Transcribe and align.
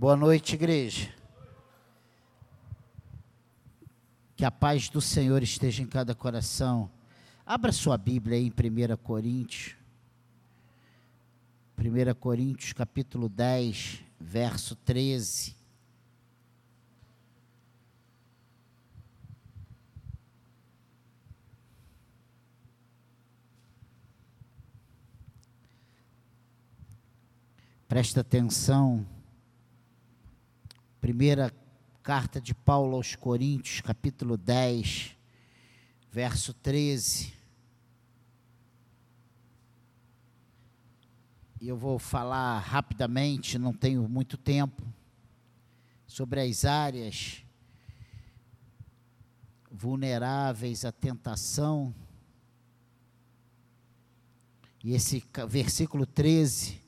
Boa 0.00 0.16
noite, 0.16 0.54
igreja. 0.54 1.12
Que 4.34 4.46
a 4.46 4.50
paz 4.50 4.88
do 4.88 4.98
Senhor 4.98 5.42
esteja 5.42 5.82
em 5.82 5.86
cada 5.86 6.14
coração. 6.14 6.90
Abra 7.44 7.70
sua 7.70 7.98
Bíblia 7.98 8.38
aí 8.38 8.46
em 8.46 8.50
1 8.50 8.96
Coríntios. 8.96 9.76
1 11.76 12.14
Coríntios, 12.14 12.72
capítulo 12.72 13.28
10, 13.28 14.02
verso 14.18 14.74
13. 14.74 15.54
Presta 27.86 28.22
atenção. 28.22 29.06
Primeira 31.00 31.50
carta 32.02 32.38
de 32.38 32.54
Paulo 32.54 32.94
aos 32.94 33.16
Coríntios, 33.16 33.80
capítulo 33.80 34.36
10, 34.36 35.16
verso 36.12 36.52
13. 36.52 37.32
E 41.58 41.66
eu 41.66 41.74
vou 41.74 41.98
falar 41.98 42.58
rapidamente, 42.58 43.58
não 43.58 43.72
tenho 43.72 44.06
muito 44.06 44.36
tempo, 44.36 44.86
sobre 46.06 46.42
as 46.42 46.66
áreas 46.66 47.42
vulneráveis 49.70 50.84
à 50.84 50.92
tentação. 50.92 51.94
E 54.84 54.92
esse 54.92 55.24
versículo 55.48 56.04
13 56.04 56.78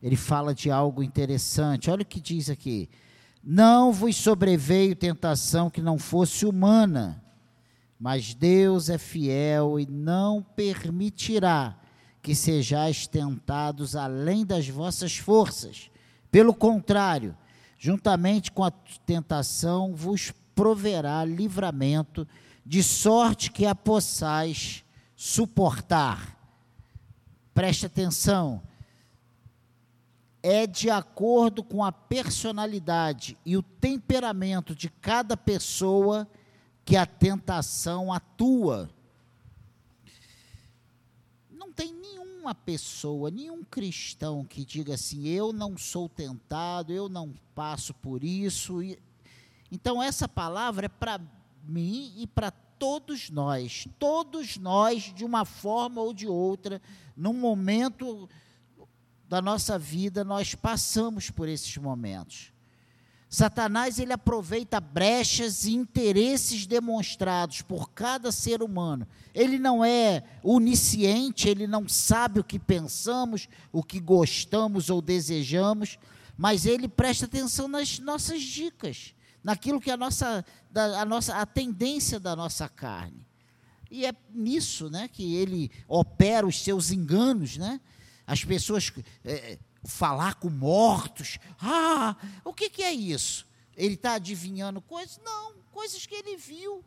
ele 0.00 0.16
fala 0.16 0.54
de 0.54 0.70
algo 0.70 1.02
interessante. 1.02 1.90
Olha 1.90 2.02
o 2.02 2.06
que 2.06 2.20
diz 2.20 2.48
aqui: 2.48 2.88
Não 3.42 3.92
vos 3.92 4.16
sobreveio 4.16 4.94
tentação 4.94 5.70
que 5.70 5.80
não 5.80 5.98
fosse 5.98 6.44
humana, 6.44 7.22
mas 7.98 8.34
Deus 8.34 8.90
é 8.90 8.98
fiel 8.98 9.80
e 9.80 9.86
não 9.86 10.42
permitirá 10.42 11.76
que 12.22 12.34
sejais 12.34 13.06
tentados 13.06 13.96
além 13.96 14.44
das 14.44 14.68
vossas 14.68 15.16
forças. 15.16 15.90
Pelo 16.30 16.54
contrário, 16.54 17.34
juntamente 17.78 18.52
com 18.52 18.62
a 18.62 18.70
tentação 18.70 19.94
vos 19.94 20.32
proverá 20.54 21.24
livramento, 21.24 22.28
de 22.64 22.82
sorte 22.82 23.50
que 23.50 23.64
a 23.64 23.74
possais 23.74 24.84
suportar. 25.16 26.36
Preste 27.54 27.86
atenção 27.86 28.62
é 30.42 30.66
de 30.66 30.88
acordo 30.88 31.62
com 31.62 31.84
a 31.84 31.92
personalidade 31.92 33.36
e 33.44 33.56
o 33.56 33.62
temperamento 33.62 34.74
de 34.74 34.88
cada 34.88 35.36
pessoa 35.36 36.28
que 36.84 36.96
a 36.96 37.04
tentação 37.04 38.12
atua. 38.12 38.90
Não 41.50 41.70
tem 41.72 41.92
nenhuma 41.92 42.54
pessoa, 42.54 43.30
nenhum 43.30 43.62
cristão 43.62 44.44
que 44.44 44.64
diga 44.64 44.94
assim: 44.94 45.28
eu 45.28 45.52
não 45.52 45.76
sou 45.76 46.08
tentado, 46.08 46.92
eu 46.92 47.08
não 47.08 47.34
passo 47.54 47.92
por 47.94 48.24
isso. 48.24 48.80
Então, 49.70 50.02
essa 50.02 50.26
palavra 50.26 50.86
é 50.86 50.88
para 50.88 51.20
mim 51.64 52.12
e 52.16 52.26
para 52.26 52.50
todos 52.50 53.28
nós. 53.28 53.86
Todos 53.98 54.56
nós, 54.56 55.12
de 55.14 55.24
uma 55.24 55.44
forma 55.44 56.00
ou 56.00 56.14
de 56.14 56.26
outra, 56.26 56.80
num 57.14 57.34
momento 57.34 58.28
da 59.30 59.40
nossa 59.40 59.78
vida, 59.78 60.24
nós 60.24 60.56
passamos 60.56 61.30
por 61.30 61.48
esses 61.48 61.76
momentos. 61.76 62.52
Satanás 63.28 64.00
ele 64.00 64.12
aproveita 64.12 64.80
brechas 64.80 65.66
e 65.66 65.72
interesses 65.72 66.66
demonstrados 66.66 67.62
por 67.62 67.92
cada 67.92 68.32
ser 68.32 68.60
humano. 68.60 69.06
Ele 69.32 69.56
não 69.56 69.84
é 69.84 70.24
onisciente, 70.42 71.48
ele 71.48 71.68
não 71.68 71.88
sabe 71.88 72.40
o 72.40 72.44
que 72.44 72.58
pensamos, 72.58 73.48
o 73.70 73.84
que 73.84 74.00
gostamos 74.00 74.90
ou 74.90 75.00
desejamos, 75.00 75.96
mas 76.36 76.66
ele 76.66 76.88
presta 76.88 77.26
atenção 77.26 77.68
nas 77.68 78.00
nossas 78.00 78.42
dicas, 78.42 79.14
naquilo 79.44 79.80
que 79.80 79.90
é 79.90 79.94
a 79.94 79.96
nossa, 79.96 80.44
da, 80.72 81.02
a 81.02 81.04
nossa 81.04 81.36
a 81.36 81.46
tendência 81.46 82.18
da 82.18 82.34
nossa 82.34 82.68
carne. 82.68 83.24
E 83.88 84.04
é 84.04 84.12
nisso, 84.34 84.90
né, 84.90 85.06
que 85.06 85.36
ele 85.36 85.70
opera 85.86 86.44
os 86.44 86.60
seus 86.60 86.90
enganos, 86.90 87.56
né? 87.56 87.80
As 88.30 88.44
pessoas 88.44 88.92
é, 89.24 89.58
falar 89.84 90.34
com 90.36 90.48
mortos. 90.48 91.36
Ah, 91.60 92.14
o 92.44 92.54
que, 92.54 92.70
que 92.70 92.84
é 92.84 92.92
isso? 92.92 93.44
Ele 93.76 93.94
está 93.94 94.14
adivinhando 94.14 94.80
coisas? 94.80 95.18
Não, 95.24 95.54
coisas 95.72 96.06
que 96.06 96.14
ele 96.14 96.36
viu. 96.36 96.84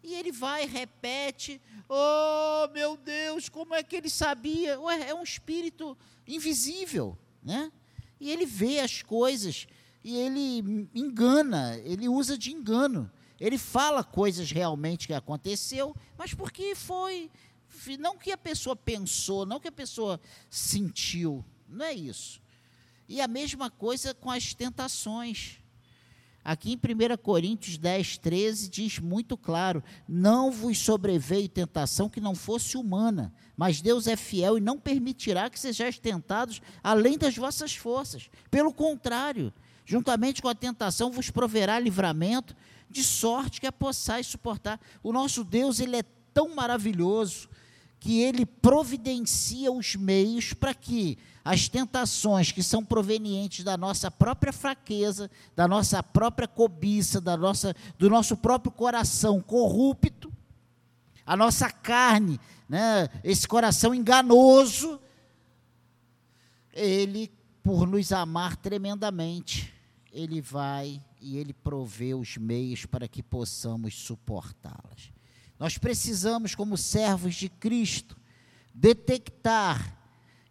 E 0.00 0.14
ele 0.14 0.30
vai, 0.30 0.64
repete. 0.64 1.60
Oh, 1.88 2.68
meu 2.72 2.96
Deus, 2.96 3.48
como 3.48 3.74
é 3.74 3.82
que 3.82 3.96
ele 3.96 4.08
sabia? 4.08 4.78
Ué, 4.78 5.08
é 5.08 5.14
um 5.14 5.24
espírito 5.24 5.98
invisível, 6.24 7.18
né? 7.42 7.72
E 8.20 8.30
ele 8.30 8.46
vê 8.46 8.78
as 8.78 9.02
coisas 9.02 9.66
e 10.04 10.16
ele 10.16 10.88
engana, 10.94 11.76
ele 11.78 12.08
usa 12.08 12.38
de 12.38 12.52
engano. 12.52 13.10
Ele 13.40 13.58
fala 13.58 14.04
coisas 14.04 14.52
realmente 14.52 15.08
que 15.08 15.12
aconteceu, 15.12 15.96
mas 16.16 16.32
porque 16.32 16.76
foi 16.76 17.28
não 17.98 18.16
que 18.16 18.32
a 18.32 18.38
pessoa 18.38 18.74
pensou, 18.74 19.44
não 19.44 19.60
que 19.60 19.68
a 19.68 19.72
pessoa 19.72 20.18
sentiu, 20.48 21.44
não 21.68 21.84
é 21.84 21.92
isso. 21.92 22.40
E 23.06 23.20
a 23.20 23.28
mesma 23.28 23.70
coisa 23.70 24.14
com 24.14 24.30
as 24.30 24.54
tentações. 24.54 25.58
Aqui 26.42 26.72
em 26.72 26.76
1 26.76 27.16
Coríntios 27.18 27.76
10, 27.76 28.18
13 28.18 28.68
diz 28.68 28.98
muito 28.98 29.36
claro: 29.36 29.82
Não 30.08 30.50
vos 30.50 30.78
sobreveio 30.78 31.48
tentação 31.48 32.08
que 32.08 32.20
não 32.20 32.34
fosse 32.34 32.76
humana, 32.76 33.34
mas 33.56 33.80
Deus 33.80 34.06
é 34.06 34.16
fiel 34.16 34.56
e 34.56 34.60
não 34.60 34.78
permitirá 34.78 35.50
que 35.50 35.58
sejais 35.58 35.98
tentados 35.98 36.62
além 36.82 37.18
das 37.18 37.36
vossas 37.36 37.74
forças. 37.74 38.30
Pelo 38.48 38.72
contrário, 38.72 39.52
juntamente 39.84 40.40
com 40.40 40.48
a 40.48 40.54
tentação 40.54 41.10
vos 41.10 41.30
proverá 41.30 41.80
livramento, 41.80 42.56
de 42.88 43.02
sorte 43.02 43.60
que 43.60 43.66
a 43.66 43.72
possais 43.72 44.26
suportar. 44.26 44.80
O 45.02 45.12
nosso 45.12 45.42
Deus, 45.42 45.80
ele 45.80 45.96
é 45.96 46.04
tão 46.32 46.54
maravilhoso, 46.54 47.48
que 48.06 48.20
ele 48.20 48.46
providencia 48.46 49.72
os 49.72 49.96
meios 49.96 50.52
para 50.52 50.72
que 50.72 51.18
as 51.44 51.68
tentações 51.68 52.52
que 52.52 52.62
são 52.62 52.84
provenientes 52.84 53.64
da 53.64 53.76
nossa 53.76 54.12
própria 54.12 54.52
fraqueza, 54.52 55.28
da 55.56 55.66
nossa 55.66 56.00
própria 56.04 56.46
cobiça, 56.46 57.20
da 57.20 57.36
nossa, 57.36 57.74
do 57.98 58.08
nosso 58.08 58.36
próprio 58.36 58.70
coração 58.70 59.40
corrupto, 59.40 60.32
a 61.26 61.36
nossa 61.36 61.68
carne, 61.68 62.38
né, 62.68 63.08
esse 63.24 63.48
coração 63.48 63.92
enganoso, 63.92 65.00
ele, 66.72 67.28
por 67.60 67.88
nos 67.88 68.12
amar 68.12 68.54
tremendamente, 68.54 69.74
ele 70.12 70.40
vai 70.40 71.02
e 71.20 71.38
ele 71.38 71.52
provê 71.52 72.14
os 72.14 72.36
meios 72.36 72.86
para 72.86 73.08
que 73.08 73.20
possamos 73.20 73.96
suportá-las. 73.96 75.15
Nós 75.58 75.78
precisamos, 75.78 76.54
como 76.54 76.76
servos 76.76 77.34
de 77.34 77.48
Cristo, 77.48 78.16
detectar 78.74 79.96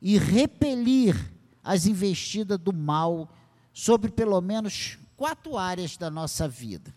e 0.01 0.17
repelir 0.17 1.15
as 1.63 1.85
investidas 1.85 2.59
do 2.59 2.73
mal 2.73 3.29
sobre 3.73 4.11
pelo 4.11 4.39
menos 4.41 4.97
quatro 5.15 5.57
áreas 5.57 5.97
da 5.97 6.09
nossa 6.09 6.47
vida. 6.47 6.95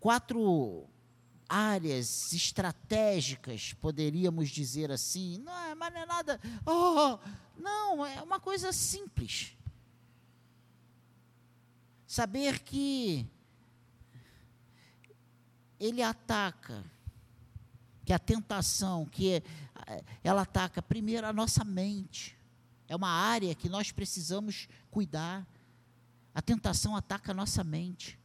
Quatro 0.00 0.88
áreas 1.48 2.32
estratégicas, 2.32 3.72
poderíamos 3.74 4.50
dizer 4.50 4.90
assim. 4.90 5.38
Não, 5.38 5.56
é, 5.66 5.74
mas 5.74 5.92
não 5.92 6.00
é 6.00 6.06
nada. 6.06 6.40
Oh, 6.66 7.18
não, 7.56 8.04
é 8.04 8.22
uma 8.22 8.40
coisa 8.40 8.72
simples. 8.72 9.56
Saber 12.06 12.60
que 12.60 13.26
ele 15.78 16.02
ataca, 16.02 16.84
que 18.04 18.12
a 18.12 18.18
tentação, 18.18 19.06
que 19.06 19.42
é, 19.86 20.04
ela 20.22 20.42
ataca 20.42 20.82
primeiro 20.82 21.26
a 21.26 21.32
nossa 21.32 21.64
mente. 21.64 22.36
É 22.86 22.94
uma 22.94 23.08
área 23.08 23.54
que 23.54 23.68
nós 23.68 23.90
precisamos 23.90 24.68
cuidar. 24.90 25.46
A 26.34 26.42
tentação 26.42 26.96
ataca 26.96 27.32
a 27.32 27.34
nossa 27.34 27.64
mente. 27.64 28.18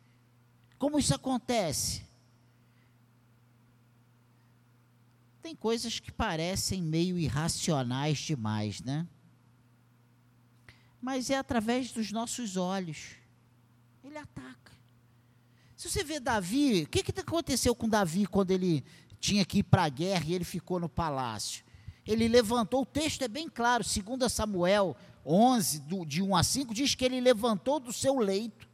Como 0.77 0.99
isso 0.99 1.13
acontece? 1.13 2.03
Tem 5.41 5.55
coisas 5.55 5.99
que 5.99 6.11
parecem 6.11 6.81
meio 6.81 7.17
irracionais 7.17 8.19
demais, 8.19 8.81
né? 8.81 9.07
Mas 11.01 11.29
é 11.29 11.37
através 11.37 11.91
dos 11.91 12.11
nossos 12.11 12.57
olhos. 12.57 13.15
Ele 14.03 14.17
ataca. 14.17 14.78
Se 15.79 15.89
você 15.89 16.03
vê 16.03 16.19
Davi, 16.19 16.83
o 16.83 16.89
que, 16.89 17.01
que 17.01 17.17
aconteceu 17.17 17.73
com 17.73 17.87
Davi 17.87 18.25
quando 18.25 18.51
ele 18.51 18.83
tinha 19.17 19.45
que 19.45 19.59
ir 19.59 19.63
para 19.63 19.85
a 19.85 19.87
guerra 19.87 20.25
e 20.27 20.33
ele 20.33 20.43
ficou 20.43 20.77
no 20.77 20.89
palácio? 20.89 21.63
Ele 22.05 22.27
levantou, 22.27 22.81
o 22.81 22.85
texto 22.85 23.21
é 23.21 23.29
bem 23.29 23.47
claro, 23.47 23.81
2 23.81 24.29
Samuel 24.29 24.93
11, 25.25 25.79
do, 25.79 26.05
de 26.05 26.21
1 26.21 26.35
a 26.35 26.43
5, 26.43 26.73
diz 26.73 26.95
que 26.95 27.05
ele 27.05 27.21
levantou 27.21 27.79
do 27.79 27.93
seu 27.93 28.19
leito, 28.19 28.67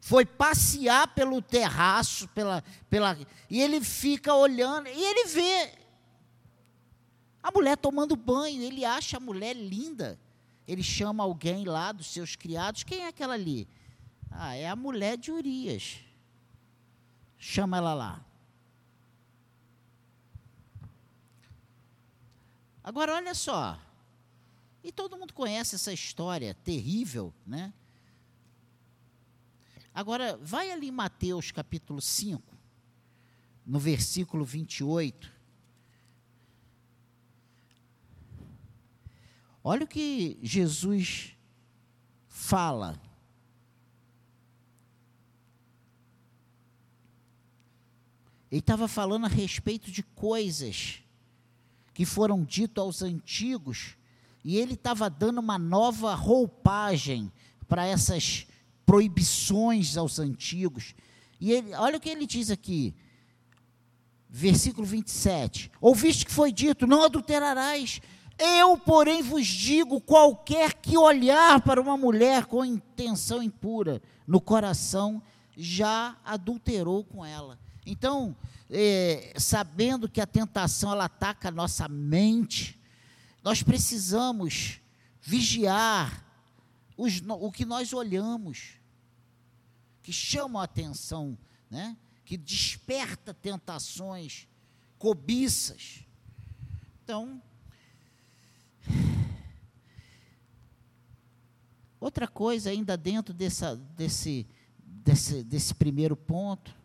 foi 0.00 0.24
passear 0.24 1.08
pelo 1.08 1.42
terraço, 1.42 2.28
pela, 2.28 2.62
pela, 2.88 3.18
e 3.50 3.60
ele 3.60 3.80
fica 3.80 4.32
olhando, 4.32 4.86
e 4.86 5.02
ele 5.04 5.30
vê 5.30 5.72
a 7.42 7.50
mulher 7.50 7.76
tomando 7.76 8.14
banho, 8.14 8.62
ele 8.62 8.84
acha 8.84 9.16
a 9.16 9.20
mulher 9.20 9.56
linda. 9.56 10.16
Ele 10.68 10.84
chama 10.84 11.24
alguém 11.24 11.64
lá 11.64 11.90
dos 11.90 12.06
seus 12.06 12.36
criados, 12.36 12.84
quem 12.84 13.00
é 13.00 13.08
aquela 13.08 13.34
ali? 13.34 13.66
Ah, 14.30 14.54
é 14.54 14.68
a 14.68 14.76
mulher 14.76 15.18
de 15.18 15.32
Urias. 15.32 16.11
Chama 17.44 17.78
ela 17.78 17.92
lá. 17.92 18.24
Agora 22.84 23.16
olha 23.16 23.34
só. 23.34 23.76
E 24.84 24.92
todo 24.92 25.16
mundo 25.16 25.34
conhece 25.34 25.74
essa 25.74 25.92
história 25.92 26.54
terrível, 26.54 27.34
né? 27.44 27.74
Agora, 29.92 30.36
vai 30.36 30.70
ali 30.70 30.86
em 30.86 30.92
Mateus 30.92 31.50
capítulo 31.50 32.00
5, 32.00 32.56
no 33.66 33.80
versículo 33.80 34.44
28. 34.44 35.28
Olha 39.64 39.82
o 39.82 39.88
que 39.88 40.38
Jesus 40.40 41.36
fala. 42.28 43.01
Ele 48.52 48.58
estava 48.60 48.86
falando 48.86 49.24
a 49.24 49.30
respeito 49.30 49.90
de 49.90 50.02
coisas 50.02 50.98
que 51.94 52.04
foram 52.04 52.44
ditas 52.44 52.84
aos 52.84 53.00
antigos, 53.00 53.96
e 54.44 54.58
ele 54.58 54.74
estava 54.74 55.08
dando 55.08 55.38
uma 55.38 55.58
nova 55.58 56.14
roupagem 56.14 57.32
para 57.66 57.86
essas 57.86 58.46
proibições 58.84 59.96
aos 59.96 60.18
antigos. 60.18 60.94
E 61.40 61.50
ele, 61.50 61.74
olha 61.74 61.96
o 61.96 62.00
que 62.00 62.10
ele 62.10 62.26
diz 62.26 62.50
aqui, 62.50 62.94
versículo 64.28 64.86
27. 64.86 65.72
Ouviste 65.80 66.26
que 66.26 66.32
foi 66.32 66.52
dito: 66.52 66.86
não 66.86 67.04
adulterarás. 67.04 68.02
Eu, 68.38 68.76
porém, 68.76 69.22
vos 69.22 69.46
digo: 69.46 69.98
qualquer 69.98 70.74
que 70.74 70.98
olhar 70.98 71.62
para 71.62 71.80
uma 71.80 71.96
mulher 71.96 72.44
com 72.44 72.62
intenção 72.62 73.42
impura 73.42 74.02
no 74.26 74.42
coração, 74.42 75.22
já 75.56 76.18
adulterou 76.22 77.02
com 77.02 77.24
ela. 77.24 77.61
Então, 77.84 78.36
é, 78.70 79.34
sabendo 79.36 80.08
que 80.08 80.20
a 80.20 80.26
tentação 80.26 80.92
ela 80.92 81.04
ataca 81.04 81.48
a 81.48 81.52
nossa 81.52 81.88
mente, 81.88 82.78
nós 83.42 83.62
precisamos 83.62 84.80
vigiar 85.20 86.24
os, 86.96 87.22
o 87.26 87.50
que 87.50 87.64
nós 87.64 87.92
olhamos, 87.92 88.74
que 90.02 90.12
chamam 90.12 90.60
a 90.60 90.64
atenção, 90.64 91.36
né? 91.70 91.96
que 92.24 92.36
desperta 92.36 93.34
tentações, 93.34 94.46
cobiças. 94.98 96.04
Então, 97.02 97.42
outra 102.00 102.28
coisa 102.28 102.70
ainda 102.70 102.96
dentro 102.96 103.34
dessa, 103.34 103.76
desse, 103.76 104.46
desse, 104.78 105.42
desse 105.42 105.74
primeiro 105.74 106.16
ponto, 106.16 106.81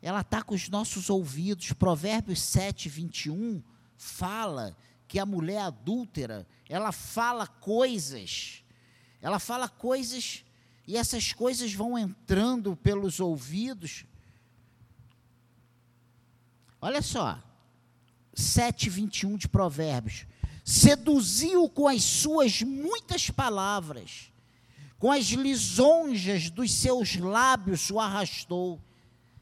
ela 0.00 0.20
está 0.20 0.42
com 0.42 0.54
os 0.54 0.68
nossos 0.68 1.10
ouvidos. 1.10 1.72
Provérbios 1.72 2.40
7, 2.40 2.88
21 2.88 3.62
fala 3.96 4.76
que 5.06 5.18
a 5.18 5.26
mulher 5.26 5.62
adúltera, 5.62 6.46
ela 6.68 6.92
fala 6.92 7.46
coisas, 7.46 8.62
ela 9.20 9.38
fala 9.38 9.68
coisas, 9.68 10.44
e 10.86 10.96
essas 10.96 11.32
coisas 11.32 11.72
vão 11.72 11.98
entrando 11.98 12.76
pelos 12.76 13.18
ouvidos. 13.18 14.04
Olha 16.80 17.02
só, 17.02 17.42
7, 18.34 18.88
21 18.88 19.36
de 19.36 19.48
Provérbios. 19.48 20.26
Seduziu 20.64 21.68
com 21.68 21.88
as 21.88 22.02
suas 22.02 22.62
muitas 22.62 23.30
palavras, 23.30 24.30
com 24.98 25.10
as 25.10 25.26
lisonjas 25.26 26.50
dos 26.50 26.72
seus 26.72 27.16
lábios 27.16 27.90
o 27.90 27.98
arrastou 27.98 28.80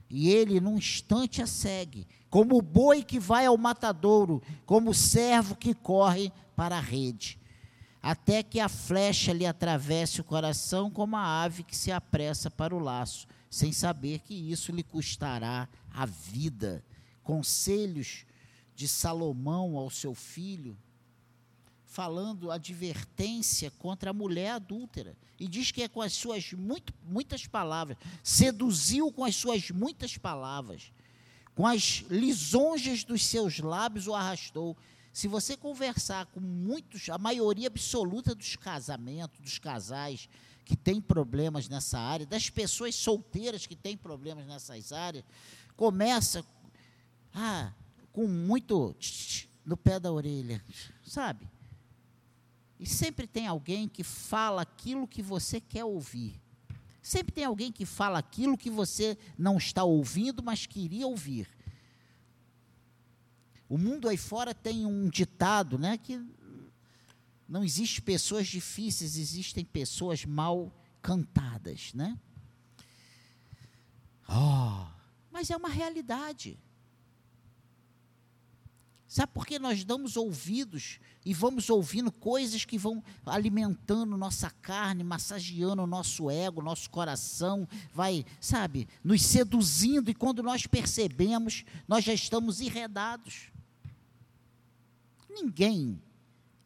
e 0.08 0.30
ele, 0.30 0.60
num 0.60 0.76
instante, 0.76 1.42
a 1.42 1.46
segue, 1.46 2.06
como 2.30 2.56
o 2.56 2.62
boi 2.62 3.02
que 3.02 3.18
vai 3.18 3.46
ao 3.46 3.56
matadouro, 3.56 4.42
como 4.64 4.90
o 4.90 4.94
servo 4.94 5.56
que 5.56 5.74
corre 5.74 6.32
para 6.54 6.76
a 6.76 6.80
rede, 6.80 7.38
até 8.02 8.42
que 8.42 8.60
a 8.60 8.68
flecha 8.68 9.32
lhe 9.32 9.46
atravesse 9.46 10.20
o 10.20 10.24
coração, 10.24 10.90
como 10.90 11.16
a 11.16 11.42
ave 11.42 11.62
que 11.62 11.76
se 11.76 11.90
apressa 11.90 12.50
para 12.50 12.74
o 12.74 12.78
laço, 12.78 13.26
sem 13.50 13.72
saber 13.72 14.20
que 14.20 14.34
isso 14.34 14.70
lhe 14.70 14.82
custará 14.82 15.68
a 15.92 16.06
vida. 16.06 16.84
Conselhos 17.22 18.24
de 18.74 18.86
Salomão 18.86 19.76
ao 19.76 19.90
seu 19.90 20.14
filho, 20.14 20.76
falando 21.96 22.50
advertência 22.50 23.70
contra 23.78 24.10
a 24.10 24.12
mulher 24.12 24.50
adúltera. 24.50 25.16
E 25.40 25.48
diz 25.48 25.70
que 25.70 25.82
é 25.82 25.88
com 25.88 26.02
as 26.02 26.12
suas 26.12 26.52
muito, 26.52 26.92
muitas 27.02 27.46
palavras, 27.46 27.96
seduziu 28.22 29.10
com 29.10 29.24
as 29.24 29.34
suas 29.34 29.70
muitas 29.70 30.18
palavras, 30.18 30.92
com 31.54 31.66
as 31.66 32.04
lisonjas 32.10 33.02
dos 33.02 33.24
seus 33.24 33.60
lábios 33.60 34.06
o 34.06 34.14
arrastou. 34.14 34.76
Se 35.10 35.26
você 35.26 35.56
conversar 35.56 36.26
com 36.26 36.38
muitos, 36.38 37.08
a 37.08 37.16
maioria 37.16 37.68
absoluta 37.68 38.34
dos 38.34 38.56
casamentos, 38.56 39.40
dos 39.40 39.58
casais 39.58 40.28
que 40.66 40.76
têm 40.76 41.00
problemas 41.00 41.66
nessa 41.66 41.98
área, 41.98 42.26
das 42.26 42.50
pessoas 42.50 42.94
solteiras 42.94 43.64
que 43.64 43.74
têm 43.74 43.96
problemas 43.96 44.46
nessas 44.46 44.92
áreas, 44.92 45.24
começa 45.74 46.44
ah, 47.32 47.72
com 48.12 48.28
muito 48.28 48.94
no 49.64 49.78
pé 49.78 49.98
da 49.98 50.12
orelha, 50.12 50.62
sabe? 51.02 51.55
E 52.78 52.86
sempre 52.86 53.26
tem 53.26 53.46
alguém 53.46 53.88
que 53.88 54.04
fala 54.04 54.62
aquilo 54.62 55.08
que 55.08 55.22
você 55.22 55.60
quer 55.60 55.84
ouvir. 55.84 56.40
Sempre 57.02 57.32
tem 57.32 57.44
alguém 57.44 57.70
que 57.70 57.86
fala 57.86 58.18
aquilo 58.18 58.58
que 58.58 58.68
você 58.68 59.16
não 59.38 59.56
está 59.56 59.84
ouvindo, 59.84 60.42
mas 60.42 60.66
queria 60.66 61.06
ouvir. 61.06 61.48
O 63.68 63.78
mundo 63.78 64.08
aí 64.08 64.16
fora 64.16 64.54
tem 64.54 64.84
um 64.84 65.08
ditado, 65.08 65.78
né, 65.78 65.96
que 65.98 66.20
não 67.48 67.64
existe 67.64 68.02
pessoas 68.02 68.46
difíceis, 68.46 69.16
existem 69.16 69.64
pessoas 69.64 70.24
mal 70.24 70.72
cantadas, 71.00 71.94
né? 71.94 72.18
Oh, 74.28 74.86
mas 75.30 75.50
é 75.50 75.56
uma 75.56 75.68
realidade. 75.68 76.58
Sabe 79.08 79.32
por 79.32 79.46
que 79.46 79.58
nós 79.58 79.84
damos 79.84 80.16
ouvidos 80.16 80.98
e 81.24 81.32
vamos 81.32 81.70
ouvindo 81.70 82.10
coisas 82.10 82.64
que 82.64 82.76
vão 82.76 83.02
alimentando 83.24 84.16
nossa 84.16 84.50
carne, 84.50 85.04
massageando 85.04 85.82
o 85.82 85.86
nosso 85.86 86.28
ego, 86.28 86.60
nosso 86.60 86.90
coração, 86.90 87.68
vai, 87.94 88.26
sabe, 88.40 88.88
nos 89.04 89.22
seduzindo 89.22 90.10
e 90.10 90.14
quando 90.14 90.42
nós 90.42 90.66
percebemos, 90.66 91.64
nós 91.86 92.04
já 92.04 92.12
estamos 92.12 92.60
enredados. 92.60 93.52
Ninguém, 95.30 96.02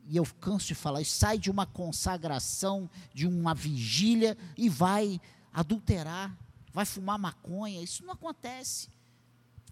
e 0.08 0.16
eu 0.16 0.24
canso 0.40 0.68
de 0.68 0.74
falar, 0.74 1.04
sai 1.04 1.38
de 1.38 1.50
uma 1.50 1.66
consagração, 1.66 2.88
de 3.12 3.26
uma 3.26 3.54
vigília 3.54 4.36
e 4.56 4.68
vai 4.70 5.20
adulterar, 5.52 6.34
vai 6.72 6.86
fumar 6.86 7.18
maconha. 7.18 7.82
Isso 7.82 8.02
não 8.02 8.14
acontece. 8.14 8.88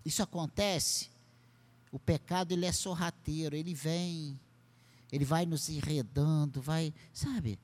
Isso 0.04 0.22
acontece 0.22 1.10
o 1.90 1.98
pecado 1.98 2.52
ele 2.52 2.66
é 2.66 2.72
sorrateiro, 2.72 3.56
ele 3.56 3.74
vem, 3.74 4.38
ele 5.10 5.24
vai 5.24 5.46
nos 5.46 5.68
enredando, 5.68 6.60
vai, 6.60 6.92
sabe? 7.12 7.58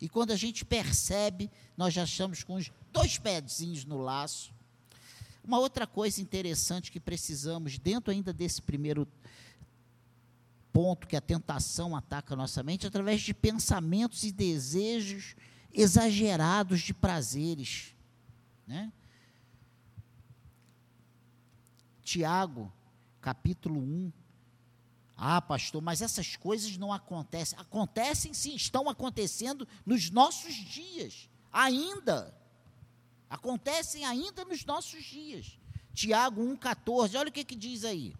E 0.00 0.08
quando 0.08 0.32
a 0.32 0.36
gente 0.36 0.64
percebe, 0.64 1.50
nós 1.76 1.94
já 1.94 2.04
estamos 2.04 2.42
com 2.42 2.54
os 2.54 2.70
dois 2.92 3.18
pezinhos 3.18 3.84
no 3.84 3.98
laço. 3.98 4.52
Uma 5.42 5.58
outra 5.58 5.86
coisa 5.86 6.20
interessante 6.20 6.92
que 6.92 7.00
precisamos, 7.00 7.78
dentro 7.78 8.10
ainda 8.12 8.32
desse 8.32 8.62
primeiro 8.62 9.08
ponto 10.72 11.06
que 11.06 11.16
a 11.16 11.20
tentação 11.20 11.94
ataca 11.94 12.34
a 12.34 12.36
nossa 12.36 12.62
mente, 12.62 12.86
através 12.86 13.22
de 13.22 13.32
pensamentos 13.32 14.24
e 14.24 14.32
desejos 14.32 15.36
exagerados 15.72 16.80
de 16.80 16.92
prazeres. 16.92 17.94
Né? 18.66 18.92
Tiago 22.02 22.72
capítulo 23.24 23.80
1. 23.80 24.12
Ah, 25.16 25.40
pastor, 25.40 25.80
mas 25.80 26.02
essas 26.02 26.36
coisas 26.36 26.76
não 26.76 26.92
acontecem. 26.92 27.58
Acontecem 27.58 28.34
sim, 28.34 28.54
estão 28.54 28.86
acontecendo 28.86 29.66
nos 29.86 30.10
nossos 30.10 30.54
dias, 30.54 31.30
ainda. 31.50 32.38
Acontecem 33.30 34.04
ainda 34.04 34.44
nos 34.44 34.62
nossos 34.66 35.02
dias. 35.02 35.58
Tiago 35.94 36.42
1,14, 36.42 37.18
olha 37.18 37.30
o 37.30 37.32
que, 37.32 37.44
que 37.44 37.56
diz 37.56 37.82
aí. 37.82 38.14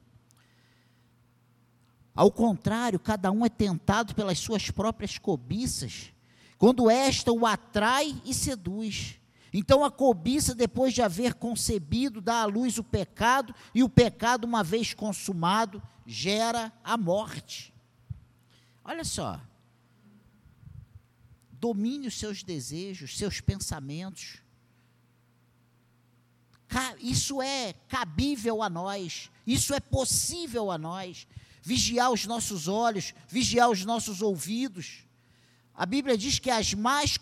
Ao 2.15 2.31
contrário, 2.33 2.99
cada 2.99 3.31
um 3.31 3.45
é 3.45 3.51
tentado 3.51 4.15
pelas 4.15 4.39
suas 4.39 4.71
próprias 4.71 5.19
cobiças, 5.19 6.15
quando 6.57 6.89
esta 6.89 7.31
o 7.31 7.45
atrai 7.45 8.19
e 8.25 8.33
seduz. 8.33 9.21
Então 9.57 9.85
a 9.85 9.91
cobiça, 9.91 10.53
depois 10.53 10.93
de 10.93 11.01
haver 11.01 11.35
concebido, 11.35 12.21
dá 12.21 12.43
à 12.43 12.45
luz 12.45 12.77
o 12.77 12.83
pecado, 12.83 13.55
e 13.73 13.85
o 13.85 13.89
pecado, 13.89 14.45
uma 14.45 14.65
vez 14.65 14.93
consumado, 14.93 15.81
gera 16.05 16.73
a 16.83 16.97
morte. 16.97 17.73
Olha 18.85 19.05
só. 19.05 19.41
Domine 21.53 22.09
os 22.09 22.19
seus 22.19 22.43
desejos, 22.43 23.17
seus 23.17 23.41
pensamentos. 23.41 24.43
Isso 26.99 27.41
é 27.41 27.75
cabível 27.87 28.61
a 28.61 28.69
nós, 28.69 29.31
isso 29.47 29.73
é 29.73 29.79
possível 29.79 30.73
a 30.73 30.77
nós. 30.77 31.29
Vigiar 31.63 32.11
os 32.11 32.27
nossos 32.27 32.67
olhos, 32.67 33.15
vigiar 33.29 33.71
os 33.71 33.85
nossos 33.85 34.21
ouvidos. 34.21 35.05
A 35.73 35.87
Bíblia 35.87 36.19
diz 36.19 36.41
que 36.41 36.51
as 36.51 36.75
más 36.75 37.17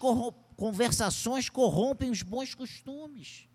conversações 0.63 1.49
corrompem 1.49 2.09
os 2.09 2.23
bons 2.23 2.55
costumes. 2.55 3.49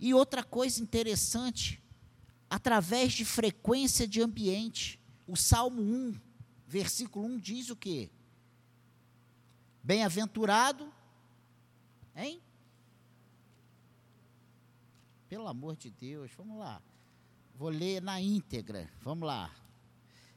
E 0.00 0.14
outra 0.14 0.42
coisa 0.42 0.82
interessante, 0.82 1.84
através 2.48 3.12
de 3.12 3.22
frequência 3.22 4.08
de 4.08 4.22
ambiente. 4.22 4.98
O 5.26 5.36
Salmo 5.36 5.82
1, 5.82 6.18
versículo 6.66 7.26
1 7.26 7.38
diz 7.38 7.68
o 7.68 7.76
quê? 7.76 8.10
Bem-aventurado, 9.82 10.90
hein? 12.14 12.40
Pelo 15.28 15.46
amor 15.48 15.76
de 15.76 15.90
Deus, 15.90 16.32
vamos 16.34 16.58
lá. 16.58 16.80
Vou 17.54 17.68
ler 17.68 18.00
na 18.00 18.22
íntegra, 18.22 18.90
vamos 19.02 19.26
lá. 19.28 19.54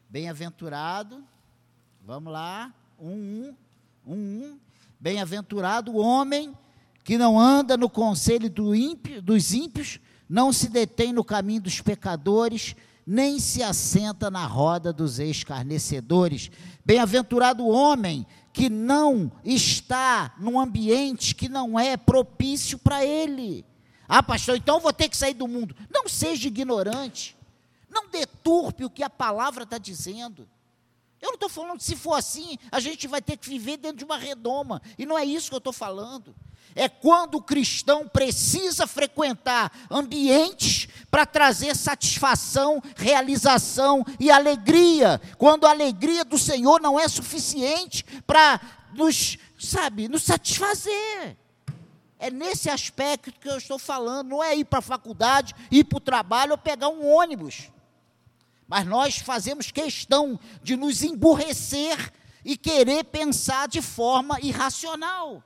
Bem-aventurado, 0.09 1.25
vamos 2.05 2.31
lá, 2.31 2.73
um, 2.99 3.53
um, 4.05 4.13
um. 4.13 4.59
Bem-aventurado 4.99 5.91
o 5.91 5.97
homem 5.97 6.55
que 7.03 7.17
não 7.17 7.39
anda 7.39 7.77
no 7.77 7.89
conselho 7.89 8.49
do 8.49 8.75
ímpio, 8.75 9.21
dos 9.21 9.53
ímpios, 9.53 9.99
não 10.27 10.51
se 10.51 10.69
detém 10.69 11.13
no 11.13 11.23
caminho 11.23 11.61
dos 11.61 11.81
pecadores, 11.81 12.75
nem 13.05 13.39
se 13.39 13.63
assenta 13.63 14.29
na 14.29 14.45
roda 14.45 14.93
dos 14.93 15.19
escarnecedores. 15.19 16.51
Bem-aventurado 16.85 17.63
o 17.63 17.69
homem 17.69 18.25
que 18.53 18.69
não 18.69 19.31
está 19.43 20.35
num 20.39 20.59
ambiente 20.59 21.33
que 21.33 21.49
não 21.49 21.79
é 21.79 21.95
propício 21.97 22.77
para 22.77 23.03
ele. 23.05 23.65
Ah, 24.07 24.21
pastor, 24.21 24.57
então 24.57 24.79
vou 24.79 24.91
ter 24.91 25.07
que 25.07 25.17
sair 25.17 25.33
do 25.33 25.47
mundo. 25.47 25.75
Não 25.89 26.07
seja 26.07 26.47
ignorante. 26.47 27.37
Não 27.89 28.09
deturpe 28.09 28.85
o 28.85 28.89
que 28.89 29.03
a 29.03 29.09
palavra 29.09 29.63
está 29.63 29.77
dizendo. 29.77 30.47
Eu 31.21 31.29
não 31.29 31.35
estou 31.35 31.49
falando, 31.49 31.81
se 31.81 31.95
for 31.95 32.15
assim, 32.15 32.57
a 32.71 32.79
gente 32.79 33.07
vai 33.07 33.21
ter 33.21 33.37
que 33.37 33.49
viver 33.49 33.77
dentro 33.77 33.97
de 33.97 34.05
uma 34.05 34.17
redoma. 34.17 34.81
E 34.97 35.05
não 35.05 35.17
é 35.17 35.25
isso 35.25 35.49
que 35.49 35.55
eu 35.55 35.59
estou 35.59 35.73
falando 35.73 36.35
é 36.75 36.87
quando 36.87 37.35
o 37.35 37.41
cristão 37.41 38.07
precisa 38.07 38.85
frequentar 38.87 39.71
ambientes 39.89 40.87
para 41.09 41.25
trazer 41.25 41.75
satisfação, 41.75 42.81
realização 42.95 44.05
e 44.19 44.29
alegria. 44.31 45.19
Quando 45.37 45.65
a 45.65 45.71
alegria 45.71 46.23
do 46.23 46.37
Senhor 46.37 46.81
não 46.81 46.99
é 46.99 47.07
suficiente 47.07 48.05
para 48.25 48.59
nos, 48.93 49.37
sabe, 49.57 50.07
nos 50.07 50.23
satisfazer. 50.23 51.37
É 52.17 52.29
nesse 52.29 52.69
aspecto 52.69 53.31
que 53.39 53.49
eu 53.49 53.57
estou 53.57 53.79
falando, 53.79 54.29
não 54.29 54.43
é 54.43 54.55
ir 54.55 54.65
para 54.65 54.79
a 54.79 54.83
faculdade, 54.83 55.55
ir 55.71 55.85
para 55.85 55.97
o 55.97 56.01
trabalho 56.01 56.51
ou 56.51 56.57
pegar 56.57 56.89
um 56.89 57.05
ônibus. 57.05 57.69
Mas 58.69 58.85
nós 58.85 59.17
fazemos 59.17 59.71
questão 59.71 60.39
de 60.61 60.75
nos 60.75 61.01
emburrecer 61.01 62.13
e 62.45 62.55
querer 62.55 63.03
pensar 63.05 63.67
de 63.67 63.81
forma 63.81 64.39
irracional. 64.39 65.43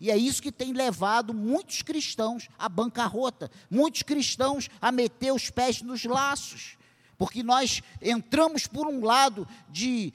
E 0.00 0.10
é 0.10 0.16
isso 0.16 0.42
que 0.42 0.50
tem 0.50 0.72
levado 0.72 1.32
muitos 1.32 1.82
cristãos 1.82 2.48
à 2.58 2.68
bancarrota, 2.68 3.48
muitos 3.70 4.02
cristãos 4.02 4.68
a 4.80 4.90
meter 4.90 5.32
os 5.32 5.48
pés 5.48 5.80
nos 5.80 6.04
laços, 6.04 6.76
porque 7.16 7.42
nós 7.42 7.82
entramos 8.02 8.66
por 8.66 8.88
um 8.88 9.04
lado 9.04 9.46
de 9.68 10.12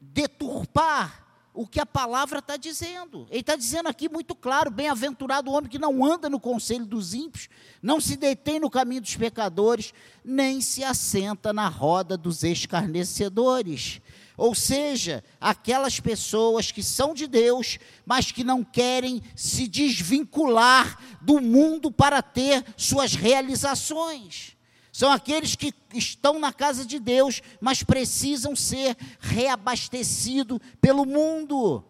deturpar 0.00 1.29
o 1.52 1.66
que 1.66 1.80
a 1.80 1.86
palavra 1.86 2.38
está 2.38 2.56
dizendo. 2.56 3.26
Ele 3.30 3.40
está 3.40 3.56
dizendo 3.56 3.88
aqui 3.88 4.08
muito 4.08 4.34
claro: 4.34 4.70
bem-aventurado 4.70 5.50
o 5.50 5.54
homem 5.54 5.70
que 5.70 5.78
não 5.78 6.04
anda 6.04 6.28
no 6.28 6.40
conselho 6.40 6.86
dos 6.86 7.14
ímpios, 7.14 7.48
não 7.82 8.00
se 8.00 8.16
detém 8.16 8.60
no 8.60 8.70
caminho 8.70 9.00
dos 9.00 9.16
pecadores, 9.16 9.92
nem 10.24 10.60
se 10.60 10.84
assenta 10.84 11.52
na 11.52 11.68
roda 11.68 12.16
dos 12.16 12.42
escarnecedores. 12.42 14.00
Ou 14.36 14.54
seja, 14.54 15.22
aquelas 15.38 16.00
pessoas 16.00 16.72
que 16.72 16.82
são 16.82 17.12
de 17.12 17.26
Deus, 17.26 17.78
mas 18.06 18.32
que 18.32 18.42
não 18.42 18.64
querem 18.64 19.22
se 19.36 19.68
desvincular 19.68 20.98
do 21.20 21.42
mundo 21.42 21.90
para 21.92 22.22
ter 22.22 22.64
suas 22.74 23.14
realizações. 23.14 24.56
São 25.00 25.10
aqueles 25.10 25.56
que 25.56 25.72
estão 25.94 26.38
na 26.38 26.52
casa 26.52 26.84
de 26.84 26.98
Deus, 26.98 27.40
mas 27.58 27.82
precisam 27.82 28.54
ser 28.54 28.94
reabastecidos 29.18 30.58
pelo 30.78 31.06
mundo. 31.06 31.82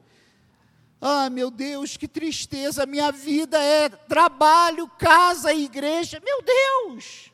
Ah, 1.01 1.29
meu 1.29 1.51
Deus, 1.51 1.97
que 1.97 2.07
tristeza! 2.07 2.87
Minha 2.87 3.11
vida 3.11 3.61
é 3.61 3.89
trabalho, 3.89 4.87
casa 4.97 5.53
e 5.53 5.65
igreja. 5.65 6.23
Meu 6.25 6.41
Deus! 6.41 7.30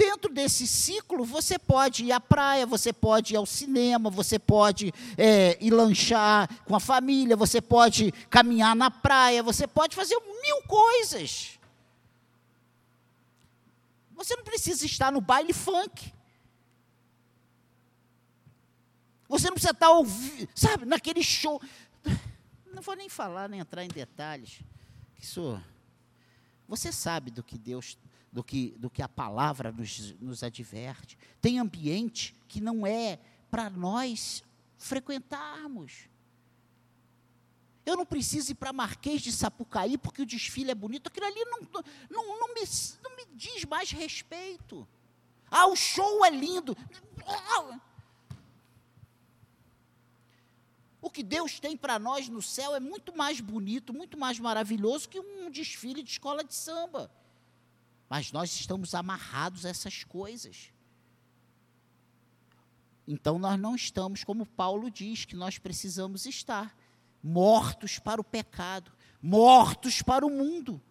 Dentro 0.00 0.32
desse 0.32 0.66
ciclo, 0.66 1.26
você 1.26 1.58
pode 1.58 2.06
ir 2.06 2.12
à 2.12 2.18
praia, 2.18 2.64
você 2.64 2.90
pode 2.90 3.34
ir 3.34 3.36
ao 3.36 3.44
cinema, 3.44 4.08
você 4.08 4.38
pode 4.38 4.94
é, 5.18 5.62
ir 5.62 5.70
lanchar 5.70 6.48
com 6.64 6.74
a 6.74 6.80
família, 6.80 7.36
você 7.36 7.60
pode 7.60 8.10
caminhar 8.30 8.74
na 8.74 8.90
praia, 8.90 9.42
você 9.42 9.66
pode 9.66 9.94
fazer 9.94 10.18
mil 10.18 10.62
coisas. 10.62 11.58
Você 14.14 14.34
não 14.34 14.42
precisa 14.42 14.86
estar 14.86 15.12
no 15.12 15.20
baile 15.20 15.52
funk. 15.52 16.10
Você 19.28 19.48
não 19.48 19.52
precisa 19.52 19.72
estar 19.72 19.90
ouvindo, 19.90 20.48
sabe, 20.54 20.86
naquele 20.86 21.22
show. 21.22 21.60
Não 22.72 22.80
vou 22.80 22.96
nem 22.96 23.10
falar, 23.10 23.50
nem 23.50 23.60
entrar 23.60 23.84
em 23.84 23.88
detalhes. 23.88 24.60
Isso, 25.18 25.62
você 26.66 26.90
sabe 26.90 27.30
do 27.30 27.42
que 27.42 27.58
Deus 27.58 27.98
do 28.32 28.44
que, 28.44 28.74
do 28.78 28.88
que 28.88 29.02
a 29.02 29.08
palavra 29.08 29.72
nos, 29.72 30.12
nos 30.20 30.42
adverte. 30.42 31.18
Tem 31.40 31.58
ambiente 31.58 32.34
que 32.48 32.60
não 32.60 32.86
é 32.86 33.18
para 33.50 33.68
nós 33.68 34.44
frequentarmos. 34.78 36.08
Eu 37.84 37.96
não 37.96 38.06
preciso 38.06 38.52
ir 38.52 38.54
para 38.54 38.72
Marquês 38.72 39.20
de 39.20 39.32
Sapucaí 39.32 39.98
porque 39.98 40.22
o 40.22 40.26
desfile 40.26 40.70
é 40.70 40.74
bonito. 40.74 41.08
Aquilo 41.08 41.26
ali 41.26 41.44
não, 41.46 41.60
não, 42.10 42.40
não, 42.40 42.54
me, 42.54 42.62
não 43.02 43.16
me 43.16 43.26
diz 43.34 43.64
mais 43.64 43.90
respeito. 43.90 44.86
Ah, 45.50 45.66
o 45.66 45.74
show 45.74 46.24
é 46.24 46.30
lindo. 46.30 46.76
O 51.02 51.10
que 51.10 51.22
Deus 51.22 51.58
tem 51.58 51.76
para 51.76 51.98
nós 51.98 52.28
no 52.28 52.42
céu 52.42 52.76
é 52.76 52.80
muito 52.80 53.16
mais 53.16 53.40
bonito, 53.40 53.92
muito 53.92 54.16
mais 54.18 54.38
maravilhoso 54.38 55.08
que 55.08 55.18
um 55.18 55.50
desfile 55.50 56.02
de 56.02 56.10
escola 56.10 56.44
de 56.44 56.54
samba. 56.54 57.10
Mas 58.10 58.32
nós 58.32 58.52
estamos 58.52 58.92
amarrados 58.92 59.64
a 59.64 59.68
essas 59.68 60.02
coisas. 60.02 60.72
Então 63.06 63.38
nós 63.38 63.58
não 63.58 63.76
estamos, 63.76 64.24
como 64.24 64.44
Paulo 64.44 64.90
diz, 64.90 65.24
que 65.24 65.36
nós 65.36 65.58
precisamos 65.58 66.26
estar 66.26 66.76
mortos 67.22 68.00
para 68.00 68.20
o 68.20 68.24
pecado, 68.24 68.90
mortos 69.22 70.02
para 70.02 70.26
o 70.26 70.30
mundo. 70.30 70.82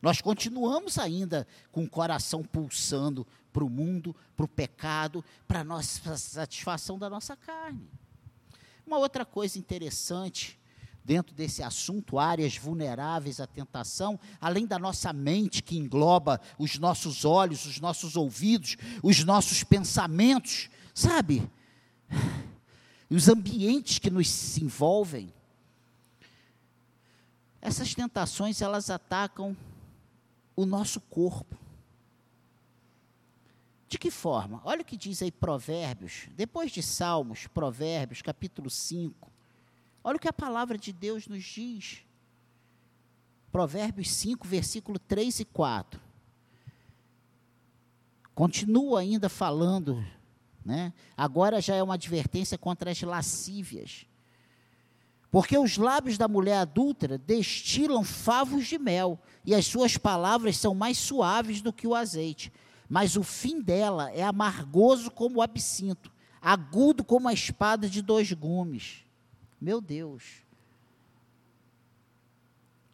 Nós 0.00 0.22
continuamos 0.22 0.98
ainda 0.98 1.46
com 1.70 1.84
o 1.84 1.90
coração 1.90 2.42
pulsando 2.42 3.26
para 3.52 3.64
o 3.64 3.68
mundo, 3.68 4.16
para 4.34 4.46
o 4.46 4.48
pecado, 4.48 5.22
para 5.46 5.60
a 5.60 5.64
nossa 5.64 6.16
satisfação 6.16 6.98
da 6.98 7.10
nossa 7.10 7.36
carne. 7.36 7.90
Uma 8.86 8.98
outra 8.98 9.26
coisa 9.26 9.58
interessante 9.58 10.58
dentro 11.06 11.32
desse 11.36 11.62
assunto, 11.62 12.18
áreas 12.18 12.58
vulneráveis 12.58 13.38
à 13.38 13.46
tentação, 13.46 14.18
além 14.40 14.66
da 14.66 14.76
nossa 14.76 15.12
mente 15.12 15.62
que 15.62 15.78
engloba 15.78 16.40
os 16.58 16.76
nossos 16.78 17.24
olhos, 17.24 17.64
os 17.64 17.78
nossos 17.78 18.16
ouvidos, 18.16 18.76
os 19.04 19.22
nossos 19.22 19.62
pensamentos, 19.62 20.68
sabe? 20.92 21.48
Os 23.08 23.28
ambientes 23.28 24.00
que 24.00 24.10
nos 24.10 24.58
envolvem. 24.58 25.32
Essas 27.62 27.94
tentações, 27.94 28.60
elas 28.60 28.90
atacam 28.90 29.56
o 30.56 30.66
nosso 30.66 31.00
corpo. 31.00 31.56
De 33.88 33.96
que 33.96 34.10
forma? 34.10 34.60
Olha 34.64 34.82
o 34.82 34.84
que 34.84 34.96
diz 34.96 35.22
aí 35.22 35.30
Provérbios, 35.30 36.28
depois 36.34 36.72
de 36.72 36.82
Salmos, 36.82 37.46
Provérbios, 37.46 38.22
capítulo 38.22 38.68
5, 38.68 39.35
Olha 40.06 40.18
o 40.18 40.20
que 40.20 40.28
a 40.28 40.32
palavra 40.32 40.78
de 40.78 40.92
Deus 40.92 41.26
nos 41.26 41.42
diz. 41.42 42.04
Provérbios 43.50 44.12
5, 44.12 44.46
versículo 44.46 45.00
3 45.00 45.40
e 45.40 45.44
4. 45.44 46.00
Continua 48.32 49.00
ainda 49.00 49.28
falando, 49.28 50.06
né? 50.64 50.92
Agora 51.16 51.60
já 51.60 51.74
é 51.74 51.82
uma 51.82 51.94
advertência 51.94 52.56
contra 52.56 52.92
as 52.92 53.02
lascívias. 53.02 54.06
Porque 55.28 55.58
os 55.58 55.76
lábios 55.76 56.16
da 56.16 56.28
mulher 56.28 56.58
adúltera 56.58 57.18
destilam 57.18 58.04
favos 58.04 58.64
de 58.64 58.78
mel, 58.78 59.18
e 59.44 59.56
as 59.56 59.66
suas 59.66 59.96
palavras 59.96 60.56
são 60.56 60.72
mais 60.72 60.98
suaves 60.98 61.60
do 61.60 61.72
que 61.72 61.84
o 61.84 61.96
azeite. 61.96 62.52
Mas 62.88 63.16
o 63.16 63.24
fim 63.24 63.60
dela 63.60 64.12
é 64.12 64.22
amargoso 64.22 65.10
como 65.10 65.38
o 65.38 65.42
absinto, 65.42 66.12
agudo 66.40 67.02
como 67.02 67.26
a 67.26 67.32
espada 67.32 67.88
de 67.88 68.00
dois 68.00 68.32
gumes. 68.32 69.04
Meu 69.60 69.80
Deus. 69.80 70.44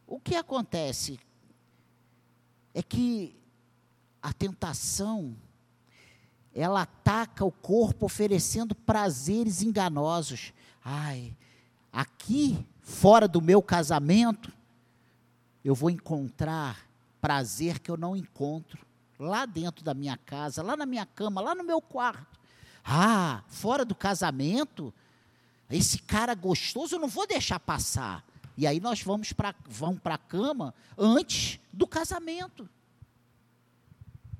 O 0.07 0.21
que 0.21 0.37
acontece 0.37 1.19
é 2.75 2.83
que 2.83 3.37
a 4.23 4.33
tentação 4.33 5.37
ela 6.54 6.83
ataca 6.83 7.45
o 7.45 7.50
corpo 7.50 8.07
oferecendo 8.07 8.75
prazeres 8.75 9.62
enganosos. 9.62 10.52
Ai, 10.85 11.35
aqui 11.92 12.66
fora 12.81 13.26
do 13.26 13.40
meu 13.40 13.62
casamento 13.62 14.52
eu 15.64 15.75
vou 15.75 15.90
encontrar 15.90 16.87
prazer 17.21 17.78
que 17.78 17.90
eu 17.90 17.97
não 17.97 18.16
encontro 18.16 18.85
lá 19.19 19.47
dentro 19.47 19.85
da 19.85 19.95
minha 19.95 20.16
casa, 20.16 20.62
lá 20.62 20.76
na 20.76 20.85
minha 20.85 21.07
cama, 21.07 21.40
lá 21.40 21.54
no 21.54 21.62
meu 21.62 21.81
quarto. 21.81 22.40
Ah, 22.85 23.45
fora 23.47 23.85
do 23.85 23.95
casamento, 23.95 24.92
esse 25.71 25.99
cara 25.99 26.35
gostoso 26.35 26.95
eu 26.95 27.00
não 27.00 27.09
vou 27.09 27.26
deixar 27.26 27.59
passar. 27.59 28.25
E 28.57 28.66
aí 28.66 28.81
nós 28.81 29.02
vamos 29.02 29.33
para 29.33 29.54
vamos 29.66 30.00
a 30.04 30.19
cama 30.19 30.75
antes 30.97 31.59
do 31.73 31.87
casamento. 31.87 32.69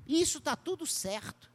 Isso 0.07 0.37
está 0.37 0.55
tudo 0.55 0.85
certo. 0.85 1.51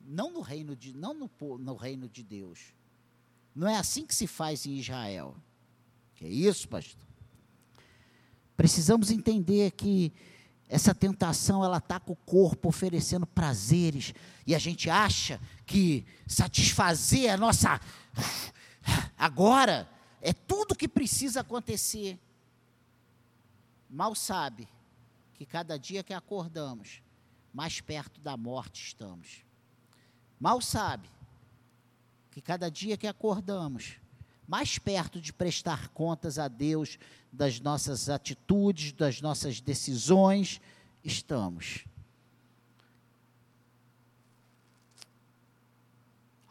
Não 0.00 0.30
no 0.32 0.40
reino 0.40 0.74
de, 0.74 0.92
não 0.92 1.14
no, 1.14 1.30
no 1.58 1.74
reino 1.74 2.08
de 2.08 2.22
Deus. 2.22 2.74
Não 3.54 3.68
é 3.68 3.76
assim 3.76 4.04
que 4.04 4.14
se 4.14 4.26
faz 4.26 4.66
em 4.66 4.76
Israel. 4.76 5.36
Que 6.16 6.24
é 6.24 6.28
isso, 6.28 6.68
pastor? 6.68 7.00
Precisamos 8.56 9.10
entender 9.10 9.70
que 9.70 10.12
essa 10.68 10.94
tentação 10.94 11.64
ela 11.64 11.78
ataca 11.78 12.12
o 12.12 12.16
corpo 12.16 12.68
oferecendo 12.68 13.26
prazeres 13.26 14.14
e 14.46 14.54
a 14.54 14.58
gente 14.58 14.88
acha 14.88 15.40
que 15.66 16.04
satisfazer 16.26 17.32
a 17.32 17.36
nossa 17.36 17.80
agora 19.16 19.88
é 20.20 20.32
tudo 20.32 20.76
que 20.76 20.88
precisa 20.88 21.40
acontecer. 21.40 22.18
Mal 23.88 24.14
sabe 24.14 24.68
que 25.34 25.44
cada 25.44 25.78
dia 25.78 26.02
que 26.02 26.12
acordamos, 26.12 27.02
mais 27.52 27.80
perto 27.80 28.20
da 28.20 28.36
morte 28.36 28.82
estamos. 28.82 29.44
Mal 30.38 30.60
sabe 30.60 31.08
que 32.30 32.40
cada 32.40 32.70
dia 32.70 32.96
que 32.96 33.06
acordamos, 33.06 33.96
mais 34.46 34.78
perto 34.78 35.20
de 35.20 35.32
prestar 35.32 35.88
contas 35.88 36.38
a 36.38 36.48
Deus 36.48 36.98
das 37.32 37.60
nossas 37.60 38.08
atitudes, 38.08 38.92
das 38.92 39.20
nossas 39.20 39.60
decisões, 39.60 40.60
estamos. 41.04 41.84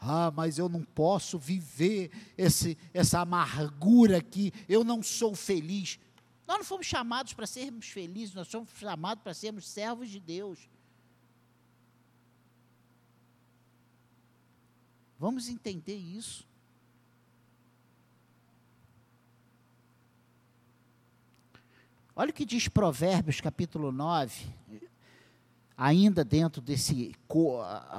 Ah, 0.00 0.30
mas 0.34 0.56
eu 0.58 0.68
não 0.68 0.82
posso 0.82 1.38
viver 1.38 2.10
esse, 2.36 2.78
essa 2.94 3.20
amargura 3.20 4.16
aqui, 4.16 4.50
eu 4.66 4.82
não 4.82 5.02
sou 5.02 5.34
feliz. 5.34 5.98
Nós 6.46 6.56
não 6.56 6.64
fomos 6.64 6.86
chamados 6.86 7.34
para 7.34 7.46
sermos 7.46 7.86
felizes, 7.86 8.34
nós 8.34 8.48
somos 8.48 8.70
chamados 8.70 9.22
para 9.22 9.34
sermos 9.34 9.68
servos 9.68 10.08
de 10.08 10.18
Deus. 10.18 10.70
Vamos 15.18 15.50
entender 15.50 15.96
isso. 15.96 16.48
Olha 22.16 22.30
o 22.30 22.32
que 22.34 22.46
diz 22.46 22.68
Provérbios 22.68 23.40
capítulo 23.40 23.92
9, 23.92 24.46
ainda 25.76 26.24
dentro 26.24 26.62
desse, 26.62 27.14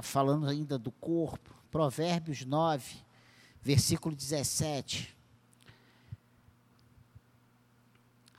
falando 0.02 0.48
ainda 0.48 0.80
do 0.80 0.92
corpo, 0.92 1.61
Provérbios 1.72 2.46
9, 2.46 2.96
versículo 3.62 4.16
17. 4.16 5.16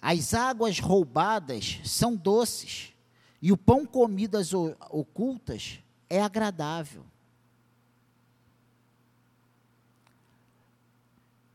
As 0.01 0.35
águas 0.35 0.79
roubadas 0.79 1.81
são 1.85 2.15
doces, 2.15 2.93
e 3.41 3.51
o 3.51 3.57
pão 3.57 3.87
comido 3.87 4.37
às 4.37 4.53
ocultas 4.53 5.81
é 6.09 6.21
agradável. 6.21 7.05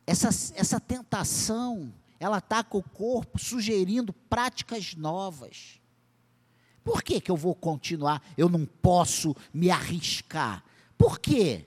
Essa, 0.06 0.30
essa 0.56 0.80
tentação 0.80 1.94
ela 2.20 2.38
ataca 2.38 2.76
o 2.78 2.84
corpo 2.84 3.38
sugerindo 3.38 4.12
práticas 4.12 4.96
novas. 4.96 5.80
Por 6.84 7.04
que, 7.04 7.20
que 7.20 7.30
eu 7.30 7.36
vou 7.36 7.54
continuar? 7.54 8.24
Eu 8.38 8.50
não 8.50 8.66
posso 8.66 9.36
me 9.54 9.70
arriscar. 9.70 10.64
Por 10.98 11.20
quê? 11.20 11.66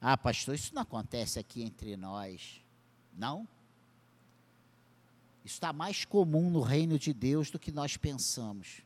Ah, 0.00 0.16
pastor, 0.16 0.54
isso 0.54 0.74
não 0.74 0.82
acontece 0.82 1.38
aqui 1.38 1.62
entre 1.62 1.96
nós. 1.96 2.62
Não? 3.12 3.46
Isso 5.44 5.54
está 5.54 5.72
mais 5.72 6.04
comum 6.04 6.48
no 6.50 6.60
reino 6.60 6.98
de 6.98 7.12
Deus 7.12 7.50
do 7.50 7.58
que 7.58 7.72
nós 7.72 7.96
pensamos. 7.96 8.82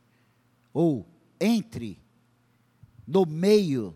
Ou 0.73 1.07
entre, 1.39 1.99
no 3.07 3.25
meio, 3.25 3.95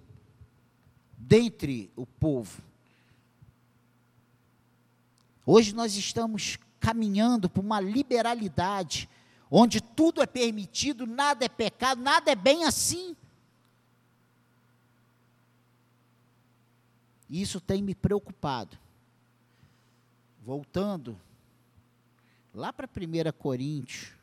dentre 1.17 1.91
o 1.95 2.05
povo. 2.05 2.61
Hoje 5.45 5.73
nós 5.73 5.95
estamos 5.95 6.57
caminhando 6.79 7.49
para 7.49 7.61
uma 7.61 7.81
liberalidade, 7.81 9.09
onde 9.49 9.81
tudo 9.81 10.21
é 10.21 10.25
permitido, 10.25 11.07
nada 11.07 11.45
é 11.45 11.49
pecado, 11.49 12.01
nada 12.01 12.31
é 12.31 12.35
bem 12.35 12.65
assim. 12.65 13.15
Isso 17.29 17.59
tem 17.59 17.81
me 17.81 17.93
preocupado. 17.93 18.77
Voltando 20.41 21.19
lá 22.53 22.73
para 22.73 22.87
1 22.87 23.31
Coríntios, 23.37 24.13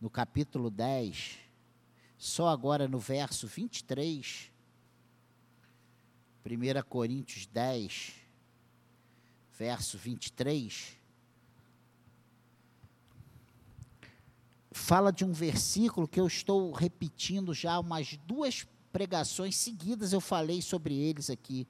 no 0.00 0.08
capítulo 0.08 0.70
10, 0.70 1.38
só 2.18 2.48
agora 2.48 2.86
no 2.86 2.98
verso 2.98 3.46
23, 3.46 4.50
1 6.44 6.88
Coríntios 6.88 7.46
10, 7.46 8.14
verso 9.58 9.98
23, 9.98 10.95
fala 14.76 15.10
de 15.10 15.24
um 15.24 15.32
versículo 15.32 16.06
que 16.06 16.20
eu 16.20 16.26
estou 16.26 16.70
repetindo 16.70 17.54
já 17.54 17.78
umas 17.80 18.16
duas 18.26 18.66
pregações 18.92 19.56
seguidas, 19.56 20.12
eu 20.12 20.20
falei 20.20 20.60
sobre 20.60 20.94
eles 20.94 21.30
aqui. 21.30 21.66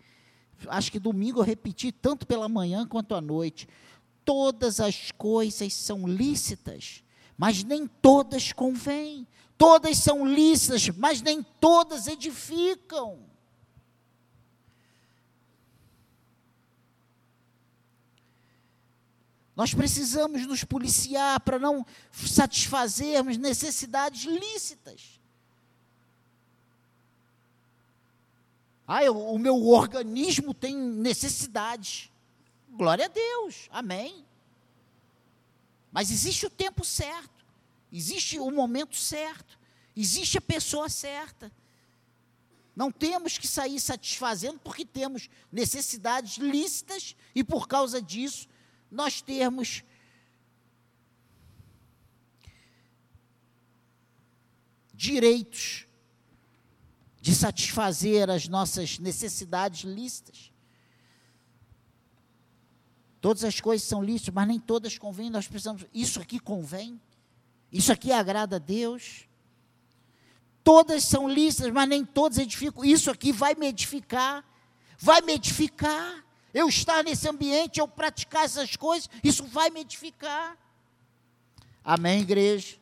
Acho 0.67 0.91
que 0.91 0.99
domingo 0.99 1.39
eu 1.41 1.45
repeti 1.45 1.93
tanto 1.93 2.27
pela 2.27 2.49
manhã 2.49 2.87
quanto 2.87 3.15
à 3.15 3.21
noite. 3.21 3.69
Todas 4.25 4.81
as 4.81 5.13
coisas 5.13 5.73
são 5.73 6.07
lícitas, 6.07 7.05
mas 7.39 7.63
nem 7.63 7.87
todas 7.87 8.53
convêm. 8.53 9.27
Todas 9.57 9.99
são 9.99 10.27
lícitas, 10.27 10.89
mas 10.91 11.23
nem 11.23 11.43
todas 11.43 12.09
edificam. 12.09 13.21
Nós 19.57 19.73
precisamos 19.73 20.47
nos 20.47 20.63
policiar 20.65 21.41
para 21.41 21.59
não 21.59 21.85
satisfazermos 22.13 23.39
necessidades 23.39 24.25
lícitas. 24.25 25.19
Ah, 28.87 29.03
eu, 29.03 29.19
o 29.19 29.39
meu 29.39 29.67
organismo 29.67 30.53
tem 30.53 30.77
necessidades. 30.77 32.13
Glória 32.69 33.07
a 33.07 33.09
Deus, 33.09 33.67
amém. 33.71 34.27
Mas 35.91 36.11
existe 36.11 36.45
o 36.45 36.51
tempo 36.51 36.85
certo, 36.85 37.43
existe 37.91 38.39
o 38.39 38.51
momento 38.51 38.95
certo, 38.95 39.59
existe 39.97 40.37
a 40.37 40.43
pessoa 40.43 40.91
certa. 40.91 41.51
Não 42.77 42.93
temos 42.93 43.39
que 43.39 43.49
sair 43.49 43.81
satisfazendo 43.81 44.61
porque 44.63 44.85
temos 44.85 45.31
necessidades 45.51 46.37
lícitas 46.37 47.17
e 47.35 47.43
por 47.43 47.67
causa 47.67 48.03
disso 48.03 48.47
nós 48.91 49.21
termos 49.21 49.83
direitos 54.95 55.87
de 57.21 57.35
satisfazer 57.35 58.31
as 58.31 58.49
nossas 58.49 58.99
necessidades 58.99 59.83
lícitas. 59.83 60.53
Todas 63.21 63.45
as 63.45 63.61
coisas 63.61 63.87
são 63.87 64.03
lícitas, 64.03 64.33
mas 64.33 64.47
nem 64.47 64.61
todas 64.61 64.97
convêm. 64.97 65.31
Nós 65.31 65.49
precisamos. 65.49 65.85
Isso 65.93 66.21
aqui 66.21 66.39
convém? 66.39 67.01
Isso 67.73 67.93
aqui 67.93 68.13
agrada 68.13 68.57
a 68.57 68.59
Deus? 68.61 69.29
Todas 70.63 71.05
são 71.05 71.29
lícitas, 71.29 71.73
mas 71.73 71.89
nem 71.89 72.05
todas 72.05 72.39
edificam. 72.39 72.85
Isso 72.85 73.11
aqui 73.11 73.33
vai 73.33 73.55
me 73.55 73.67
edificar. 73.67 74.45
Vai 74.99 75.21
me 75.23 75.33
edificar. 75.33 76.25
Eu 76.53 76.69
estar 76.69 77.05
nesse 77.05 77.29
ambiente, 77.29 77.81
eu 77.81 77.89
praticar 77.89 78.45
essas 78.45 78.77
coisas, 78.77 79.09
isso 79.23 79.45
vai 79.45 79.71
me 79.71 79.81
edificar. 79.81 80.57
Amém, 81.85 82.21
igreja? 82.21 82.77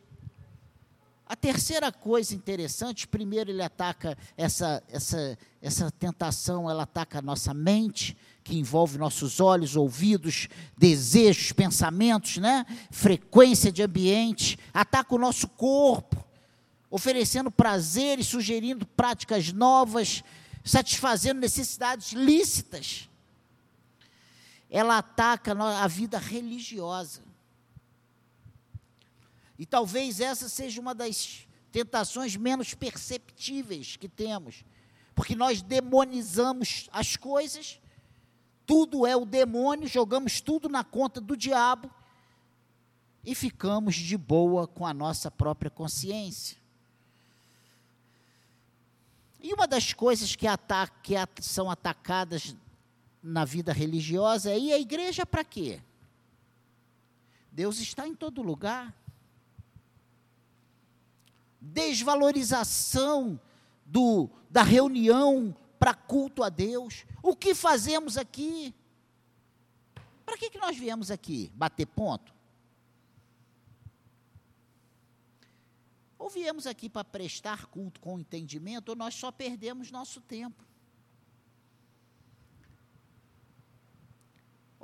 A 1.27 1.35
terceira 1.35 1.91
coisa 1.91 2.35
interessante, 2.35 3.09
primeiro 3.09 3.51
ele 3.51 3.63
ataca 3.63 4.17
essa, 4.37 4.83
essa, 4.89 5.39
essa 5.61 5.91
tentação, 5.91 6.69
ela 6.69 6.83
ataca 6.83 7.19
a 7.19 7.23
nossa 7.23 7.55
mente, 7.55 8.17
que 8.43 8.59
envolve 8.59 8.99
nossos 8.99 9.41
olhos, 9.41 9.75
ouvidos, 9.75 10.49
desejos, 10.77 11.51
pensamentos, 11.51 12.37
né? 12.37 12.67
frequência 12.91 13.73
de 13.73 13.83
ambiente, 13.83 14.59
ataca 14.73 15.15
o 15.15 15.19
nosso 15.19 15.49
corpo, 15.49 16.23
oferecendo 16.91 17.51
prazer 17.51 18.19
e 18.19 18.25
sugerindo 18.25 18.87
práticas 18.87 19.51
novas, 19.51 20.23
satisfazendo 20.63 21.41
necessidades 21.41 22.13
lícitas. 22.13 23.09
Ela 24.75 24.99
ataca 24.99 25.53
a 25.53 25.87
vida 25.87 26.19
religiosa. 26.19 27.23
E 29.57 29.65
talvez 29.65 30.19
essa 30.19 30.49
seja 30.49 30.81
uma 30.81 30.93
das 30.93 31.47
tentações 31.71 32.35
menos 32.35 32.75
perceptíveis 32.75 33.95
que 33.95 34.09
temos, 34.09 34.65
porque 35.15 35.37
nós 35.37 35.63
demonizamos 35.63 36.89
as 36.93 37.17
coisas 37.17 37.79
tudo 38.67 39.07
é 39.07 39.15
o 39.17 39.25
demônio, 39.25 39.87
jogamos 39.87 40.41
tudo 40.41 40.69
na 40.69 40.83
conta 40.83 41.21
do 41.21 41.37
diabo 41.37 41.89
e 43.23 43.33
ficamos 43.33 43.95
de 43.95 44.17
boa 44.17 44.67
com 44.67 44.87
a 44.87 44.95
nossa 44.95 45.31
própria 45.31 45.71
consciência. 45.71 46.57
E 49.41 49.53
uma 49.53 49.69
das 49.69 49.93
coisas 49.93 50.35
que, 50.35 50.47
ataca, 50.49 51.27
que 51.27 51.43
são 51.43 51.71
atacadas 51.71 52.57
na 53.25 53.47
vida 53.47 53.73
religiosa 53.73 54.55
e 54.55 54.71
a 54.71 54.79
igreja 54.79 55.25
para 55.25 55.43
quê? 55.43 55.81
Deus 57.51 57.79
está 57.79 58.07
em 58.07 58.15
todo 58.15 58.43
lugar. 58.43 58.95
Desvalorização 61.59 63.41
do, 63.87 64.29
da 64.51 64.63
reunião 64.63 65.57
para 65.79 65.95
culto 65.95 66.43
a 66.43 66.51
Deus. 66.51 67.07
O 67.23 67.35
que 67.35 67.55
fazemos 67.55 68.19
aqui? 68.19 68.75
Para 70.27 70.37
que, 70.37 70.51
que 70.51 70.59
nós 70.59 70.77
viemos 70.77 71.11
aqui? 71.11 71.51
Bater 71.55 71.87
ponto? 71.87 72.35
Ou 76.19 76.29
viemos 76.29 76.67
aqui 76.67 76.91
para 76.91 77.05
prestar 77.05 77.67
culto 77.67 78.01
com 78.01 78.19
entendimento, 78.19 78.91
ou 78.91 78.97
nós 78.97 79.15
só 79.15 79.33
perdemos 79.33 79.91
nosso 79.91 80.21
tempo. 80.21 80.63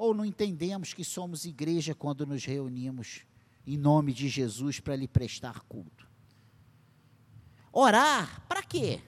Ou 0.00 0.14
não 0.14 0.24
entendemos 0.24 0.94
que 0.94 1.04
somos 1.04 1.44
igreja 1.44 1.94
quando 1.94 2.24
nos 2.24 2.42
reunimos 2.42 3.20
em 3.66 3.76
nome 3.76 4.14
de 4.14 4.30
Jesus 4.30 4.80
para 4.80 4.96
lhe 4.96 5.06
prestar 5.06 5.60
culto. 5.64 6.08
Orar, 7.70 8.40
para 8.48 8.62
quê? 8.62 9.02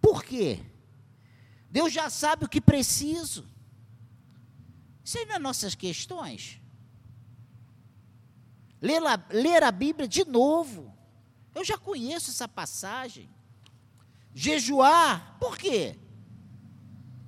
Por 0.00 0.22
quê? 0.22 0.64
Deus 1.68 1.92
já 1.92 2.08
sabe 2.08 2.44
o 2.44 2.48
que 2.48 2.60
preciso. 2.60 3.50
Isso 5.04 5.18
aí 5.18 5.26
não 5.26 5.34
é 5.34 5.38
nossas 5.40 5.74
questões. 5.74 6.60
Ler 8.80 9.02
a, 9.04 9.26
ler 9.30 9.64
a 9.64 9.72
Bíblia 9.72 10.06
de 10.06 10.24
novo. 10.24 10.96
Eu 11.52 11.64
já 11.64 11.76
conheço 11.76 12.30
essa 12.30 12.46
passagem. 12.46 13.28
Jejuar, 14.32 15.36
por 15.40 15.58
quê? 15.58 15.98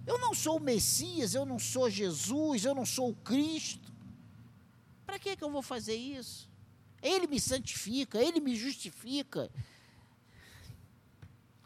Eu 0.07 0.19
não 0.19 0.33
sou 0.33 0.59
o 0.59 0.61
Messias, 0.61 1.35
eu 1.35 1.45
não 1.45 1.59
sou 1.59 1.91
Jesus, 1.91 2.65
eu 2.65 2.75
não 2.75 2.87
sou 2.87 3.11
o 3.11 3.17
Cristo. 3.17 3.93
Para 5.05 5.19
que, 5.19 5.37
que 5.37 5.43
eu 5.43 5.51
vou 5.51 5.63
fazer 5.63 5.97
isso? 5.97 6.49
Ele 7.03 7.27
me 7.27 7.41
santifica, 7.41 8.23
ele 8.23 8.41
me 8.41 8.55
justifica, 8.55 9.51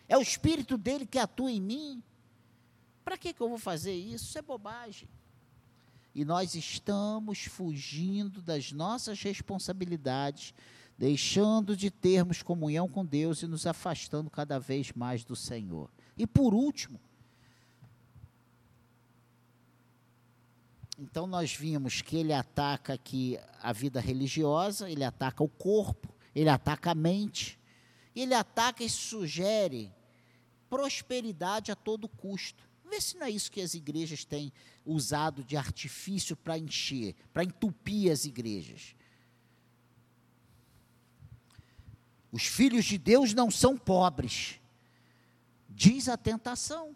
é 0.09 0.19
o 0.19 0.23
Espírito 0.23 0.77
dele 0.77 1.07
que 1.07 1.19
atua 1.19 1.53
em 1.53 1.61
mim. 1.61 2.03
Para 3.05 3.17
que, 3.17 3.33
que 3.33 3.41
eu 3.41 3.49
vou 3.49 3.59
fazer 3.59 3.95
isso? 3.95 4.25
Isso 4.25 4.39
é 4.39 4.43
bobagem. 4.43 5.09
E 6.13 6.25
nós 6.25 6.57
estamos 6.57 7.45
fugindo 7.45 8.43
das 8.43 8.73
nossas 8.73 9.23
responsabilidades, 9.23 10.53
deixando 10.99 11.77
de 11.77 11.91
termos 11.91 12.43
comunhão 12.43 12.89
com 12.89 13.07
Deus 13.07 13.43
e 13.43 13.47
nos 13.47 13.67
afastando 13.67 14.29
cada 14.29 14.59
vez 14.59 14.93
mais 14.93 15.23
do 15.23 15.37
Senhor. 15.37 15.89
E 16.19 16.27
por 16.27 16.53
último, 16.53 17.01
então 21.01 21.27
nós 21.27 21.55
vimos 21.55 22.03
que 22.03 22.19
ele 22.19 22.33
ataca 22.33 22.93
aqui 22.93 23.39
a 23.63 23.73
vida 23.73 23.99
religiosa, 23.99 24.91
ele 24.91 25.03
ataca 25.03 25.43
o 25.43 25.49
corpo, 25.49 26.15
ele 26.35 26.51
ataca 26.51 26.91
a 26.91 26.95
mente, 26.95 27.59
ele 28.15 28.35
ataca 28.35 28.85
e 28.85 28.91
sugere 28.91 29.91
prosperidade 30.69 31.73
a 31.73 31.75
todo 31.75 32.07
custo. 32.07 32.69
Vê 32.85 33.01
se 33.01 33.17
não 33.17 33.27
é 33.27 33.31
isso 33.31 33.51
que 33.51 33.63
as 33.63 33.73
igrejas 33.73 34.27
têm 34.27 34.53
usado 34.85 35.43
de 35.43 35.57
artifício 35.57 36.37
para 36.37 36.59
encher, 36.59 37.15
para 37.33 37.45
entupir 37.45 38.13
as 38.13 38.27
igrejas. 38.27 38.95
Os 42.31 42.45
filhos 42.45 42.85
de 42.85 42.99
Deus 42.99 43.33
não 43.33 43.51
são 43.51 43.77
pobres, 43.77 44.61
diz 45.67 46.11
a 46.11 46.17
tentação. 46.19 46.95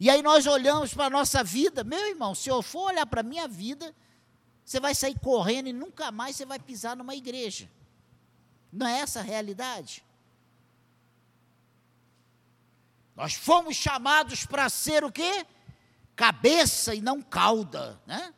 E 0.00 0.08
aí 0.08 0.22
nós 0.22 0.46
olhamos 0.46 0.94
para 0.94 1.04
a 1.04 1.10
nossa 1.10 1.44
vida, 1.44 1.84
meu 1.84 2.08
irmão, 2.08 2.34
se 2.34 2.48
eu 2.48 2.62
for 2.62 2.90
olhar 2.90 3.04
para 3.04 3.20
a 3.20 3.22
minha 3.22 3.46
vida, 3.46 3.94
você 4.64 4.80
vai 4.80 4.94
sair 4.94 5.18
correndo 5.18 5.68
e 5.68 5.74
nunca 5.74 6.10
mais 6.10 6.36
você 6.36 6.46
vai 6.46 6.58
pisar 6.58 6.96
numa 6.96 7.14
igreja. 7.14 7.70
Não 8.72 8.86
é 8.86 9.00
essa 9.00 9.20
a 9.20 9.22
realidade? 9.22 10.02
Nós 13.14 13.34
fomos 13.34 13.76
chamados 13.76 14.46
para 14.46 14.70
ser 14.70 15.04
o 15.04 15.12
quê? 15.12 15.46
Cabeça 16.16 16.94
e 16.94 17.02
não 17.02 17.20
cauda, 17.20 18.00
né? 18.06 18.32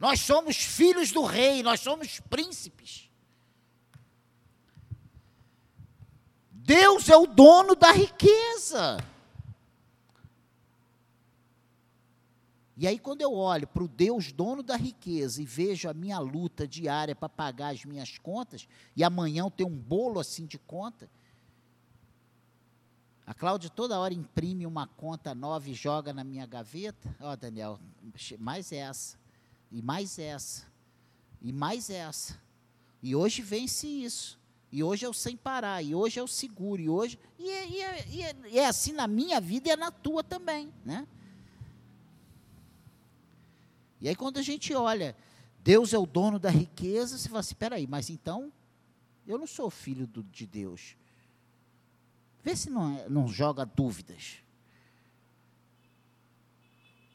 Nós 0.00 0.18
somos 0.18 0.56
filhos 0.56 1.12
do 1.12 1.22
rei, 1.22 1.62
nós 1.62 1.78
somos 1.78 2.18
príncipes. 2.18 3.08
Deus 6.50 7.08
é 7.08 7.16
o 7.16 7.26
dono 7.26 7.76
da 7.76 7.92
riqueza. 7.92 8.96
E 12.76 12.86
aí, 12.86 12.98
quando 12.98 13.20
eu 13.20 13.34
olho 13.34 13.66
para 13.66 13.82
o 13.82 13.88
Deus 13.88 14.32
dono 14.32 14.62
da 14.62 14.76
riqueza 14.76 15.42
e 15.42 15.44
vejo 15.44 15.88
a 15.88 15.94
minha 15.94 16.18
luta 16.18 16.66
diária 16.66 17.14
para 17.14 17.28
pagar 17.28 17.74
as 17.74 17.84
minhas 17.84 18.16
contas, 18.16 18.66
e 18.96 19.04
amanhã 19.04 19.44
eu 19.44 19.50
tenho 19.50 19.68
um 19.68 19.76
bolo 19.76 20.18
assim 20.18 20.46
de 20.46 20.58
conta, 20.58 21.10
a 23.26 23.34
Cláudia 23.34 23.70
toda 23.70 23.98
hora 23.98 24.12
imprime 24.12 24.66
uma 24.66 24.86
conta 24.86 25.34
nova 25.34 25.68
e 25.70 25.74
joga 25.74 26.12
na 26.12 26.24
minha 26.24 26.44
gaveta. 26.44 27.14
Ó, 27.20 27.32
oh, 27.32 27.36
Daniel, 27.36 27.78
mais 28.38 28.72
essa, 28.72 29.16
e 29.70 29.80
mais 29.80 30.18
essa, 30.18 30.66
e 31.40 31.52
mais 31.52 31.88
essa. 31.88 32.38
E 33.02 33.14
hoje 33.14 33.40
vence 33.40 33.86
isso. 33.86 34.40
E 34.72 34.82
hoje 34.82 35.04
é 35.04 35.08
o 35.08 35.12
sem 35.12 35.36
parar, 35.36 35.82
e 35.82 35.94
hoje 35.94 36.18
é 36.18 36.22
o 36.22 36.26
seguro, 36.26 36.80
e 36.80 36.88
hoje. 36.88 37.18
E 37.38 37.48
é, 37.48 37.68
e 37.68 37.80
é, 37.80 38.08
e 38.08 38.22
é, 38.22 38.36
e 38.52 38.58
é 38.58 38.66
assim 38.66 38.92
na 38.92 39.06
minha 39.06 39.40
vida 39.40 39.68
e 39.68 39.72
é 39.72 39.76
na 39.76 39.90
tua 39.90 40.24
também, 40.24 40.72
né? 40.84 41.06
E 44.02 44.08
aí 44.08 44.16
quando 44.16 44.38
a 44.38 44.42
gente 44.42 44.74
olha, 44.74 45.16
Deus 45.60 45.94
é 45.94 45.98
o 45.98 46.04
dono 46.04 46.36
da 46.36 46.50
riqueza, 46.50 47.16
você 47.16 47.28
fala 47.28 47.38
assim, 47.38 47.50
espera 47.50 47.76
aí, 47.76 47.86
mas 47.86 48.10
então 48.10 48.52
eu 49.24 49.38
não 49.38 49.46
sou 49.46 49.70
filho 49.70 50.08
do, 50.08 50.24
de 50.24 50.44
Deus. 50.44 50.96
Vê 52.42 52.56
se 52.56 52.68
não, 52.68 52.98
é, 52.98 53.08
não 53.08 53.28
joga 53.28 53.64
dúvidas. 53.64 54.38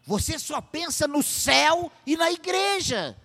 Você 0.03 0.39
só 0.39 0.61
pensa 0.61 1.05
no 1.09 1.21
céu 1.21 1.91
e 2.05 2.15
na 2.15 2.31
igreja. 2.31 3.19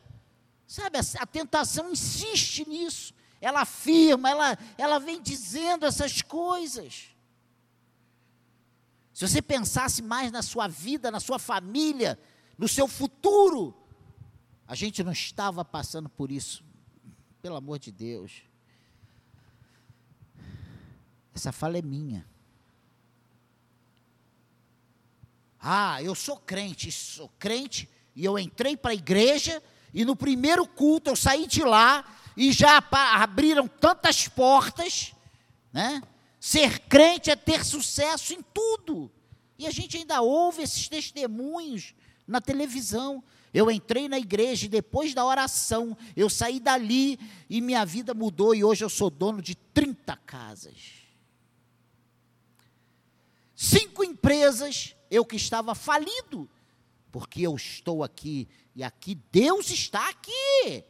Sabe, 0.66 0.98
a 0.98 1.26
tentação 1.26 1.92
insiste 1.92 2.68
nisso. 2.68 3.14
Ela 3.40 3.60
afirma, 3.60 4.28
ela, 4.28 4.58
ela 4.76 4.98
vem 4.98 5.22
dizendo 5.22 5.86
essas 5.86 6.20
coisas. 6.20 7.14
Se 9.14 9.28
você 9.28 9.40
pensasse 9.40 10.02
mais 10.02 10.32
na 10.32 10.42
sua 10.42 10.66
vida, 10.66 11.12
na 11.12 11.20
sua 11.20 11.38
família, 11.38 12.18
no 12.62 12.68
seu 12.68 12.86
futuro, 12.86 13.74
a 14.68 14.76
gente 14.76 15.02
não 15.02 15.10
estava 15.10 15.64
passando 15.64 16.08
por 16.08 16.30
isso. 16.30 16.62
Pelo 17.40 17.56
amor 17.56 17.76
de 17.80 17.90
Deus. 17.90 18.42
Essa 21.34 21.50
fala 21.50 21.76
é 21.76 21.82
minha. 21.82 22.24
Ah, 25.58 26.00
eu 26.04 26.14
sou 26.14 26.36
crente, 26.36 26.92
sou 26.92 27.28
crente, 27.36 27.90
e 28.14 28.24
eu 28.24 28.38
entrei 28.38 28.76
para 28.76 28.92
a 28.92 28.94
igreja, 28.94 29.60
e 29.92 30.04
no 30.04 30.14
primeiro 30.14 30.64
culto 30.64 31.10
eu 31.10 31.16
saí 31.16 31.48
de 31.48 31.64
lá, 31.64 32.16
e 32.36 32.52
já 32.52 32.78
abriram 32.92 33.66
tantas 33.66 34.28
portas, 34.28 35.12
né? 35.72 36.00
Ser 36.38 36.78
crente 36.82 37.28
é 37.28 37.34
ter 37.34 37.64
sucesso 37.64 38.32
em 38.32 38.40
tudo. 38.40 39.10
E 39.58 39.66
a 39.66 39.70
gente 39.72 39.96
ainda 39.96 40.22
ouve 40.22 40.62
esses 40.62 40.88
testemunhos 40.88 41.92
na 42.32 42.40
televisão. 42.40 43.22
Eu 43.54 43.70
entrei 43.70 44.08
na 44.08 44.18
igreja 44.18 44.66
e 44.66 44.68
depois 44.68 45.12
da 45.14 45.24
oração, 45.24 45.96
eu 46.16 46.30
saí 46.30 46.58
dali 46.58 47.20
e 47.48 47.60
minha 47.60 47.84
vida 47.84 48.14
mudou 48.14 48.54
e 48.54 48.64
hoje 48.64 48.82
eu 48.82 48.88
sou 48.88 49.10
dono 49.10 49.42
de 49.42 49.54
30 49.54 50.16
casas. 50.16 51.02
Cinco 53.54 54.02
empresas, 54.02 54.96
eu 55.10 55.24
que 55.24 55.36
estava 55.36 55.74
falido, 55.74 56.50
porque 57.12 57.42
eu 57.42 57.54
estou 57.54 58.02
aqui 58.02 58.48
e 58.74 58.82
aqui 58.82 59.14
Deus 59.30 59.70
está 59.70 60.08
aqui. 60.08 60.82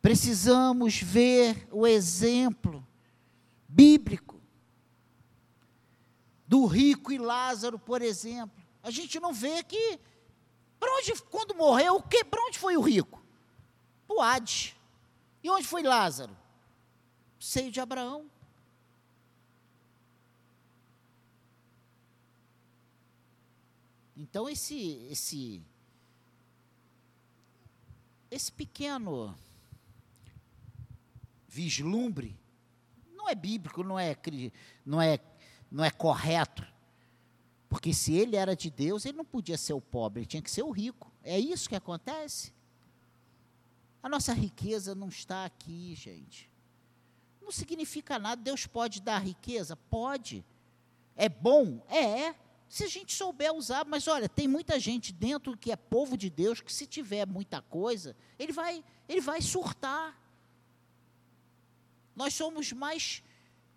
Precisamos 0.00 0.98
ver 1.00 1.68
o 1.70 1.86
exemplo 1.86 2.84
bíblico 3.68 4.29
do 6.60 6.66
rico 6.66 7.10
e 7.10 7.16
Lázaro, 7.16 7.78
por 7.78 8.02
exemplo. 8.02 8.62
A 8.82 8.90
gente 8.90 9.18
não 9.18 9.32
vê 9.32 9.62
que 9.62 9.98
para 10.78 10.94
onde 10.96 11.22
quando 11.22 11.54
morreu, 11.54 12.02
que 12.02 12.22
para 12.22 12.42
onde 12.44 12.58
foi 12.58 12.76
o 12.76 12.82
rico? 12.82 13.22
Para 14.06 14.16
o 14.16 14.20
Hades. 14.20 14.76
E 15.42 15.48
onde 15.48 15.66
foi 15.66 15.82
Lázaro? 15.82 16.36
Seio 17.38 17.70
de 17.70 17.80
Abraão. 17.80 18.30
Então 24.14 24.46
esse 24.46 25.06
esse 25.10 25.62
esse 28.30 28.52
pequeno 28.52 29.34
vislumbre 31.48 32.38
não 33.14 33.26
é 33.30 33.34
bíblico, 33.34 33.82
não 33.82 33.98
é 33.98 34.14
não 34.84 35.00
é 35.00 35.18
não 35.70 35.84
é 35.84 35.90
correto. 35.90 36.66
Porque 37.68 37.94
se 37.94 38.14
ele 38.14 38.36
era 38.36 38.56
de 38.56 38.70
Deus, 38.70 39.04
ele 39.04 39.18
não 39.18 39.24
podia 39.24 39.56
ser 39.56 39.72
o 39.72 39.80
pobre, 39.80 40.20
ele 40.20 40.26
tinha 40.26 40.42
que 40.42 40.50
ser 40.50 40.62
o 40.62 40.70
rico. 40.70 41.12
É 41.22 41.38
isso 41.38 41.68
que 41.68 41.76
acontece. 41.76 42.52
A 44.02 44.08
nossa 44.08 44.32
riqueza 44.32 44.94
não 44.94 45.08
está 45.08 45.44
aqui, 45.44 45.94
gente. 45.94 46.50
Não 47.40 47.52
significa 47.52 48.18
nada. 48.18 48.42
Deus 48.42 48.66
pode 48.66 49.00
dar 49.00 49.18
riqueza? 49.18 49.76
Pode. 49.76 50.44
É 51.14 51.28
bom? 51.28 51.84
É 51.88 52.34
se 52.70 52.84
a 52.84 52.86
gente 52.86 53.12
souber 53.12 53.52
usar, 53.52 53.84
mas 53.84 54.06
olha, 54.06 54.28
tem 54.28 54.46
muita 54.46 54.78
gente 54.78 55.12
dentro 55.12 55.56
que 55.56 55.72
é 55.72 55.76
povo 55.76 56.16
de 56.16 56.30
Deus 56.30 56.60
que 56.60 56.72
se 56.72 56.86
tiver 56.86 57.26
muita 57.26 57.60
coisa, 57.60 58.16
ele 58.38 58.52
vai, 58.52 58.84
ele 59.08 59.20
vai 59.20 59.42
surtar. 59.42 60.16
Nós 62.14 62.32
somos 62.32 62.72
mais 62.72 63.24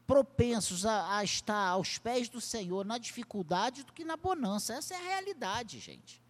propensos 0.05 0.85
a, 0.85 1.17
a 1.17 1.23
estar 1.23 1.67
aos 1.69 1.97
pés 1.97 2.29
do 2.29 2.41
Senhor 2.41 2.85
na 2.85 2.97
dificuldade 2.97 3.83
do 3.83 3.93
que 3.93 4.03
na 4.03 4.17
bonança. 4.17 4.73
Essa 4.73 4.93
é 4.93 4.97
a 4.97 5.03
realidade, 5.03 5.79
gente. 5.79 6.21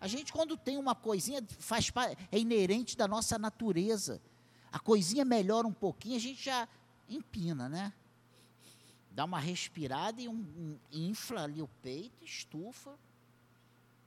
A 0.00 0.06
gente, 0.06 0.32
quando 0.32 0.56
tem 0.56 0.76
uma 0.76 0.94
coisinha, 0.94 1.44
faz 1.58 1.92
é 2.30 2.38
inerente 2.38 2.96
da 2.96 3.06
nossa 3.06 3.38
natureza. 3.38 4.20
A 4.70 4.78
coisinha 4.78 5.24
melhora 5.24 5.66
um 5.66 5.72
pouquinho, 5.72 6.16
a 6.16 6.20
gente 6.20 6.44
já 6.44 6.68
empina, 7.08 7.68
né? 7.68 7.92
dá 9.12 9.24
uma 9.24 9.38
respirada 9.38 10.20
e 10.20 10.28
um, 10.28 10.32
um, 10.34 10.78
infla 10.90 11.44
ali 11.44 11.62
o 11.62 11.68
peito, 11.82 12.24
estufa. 12.24 12.98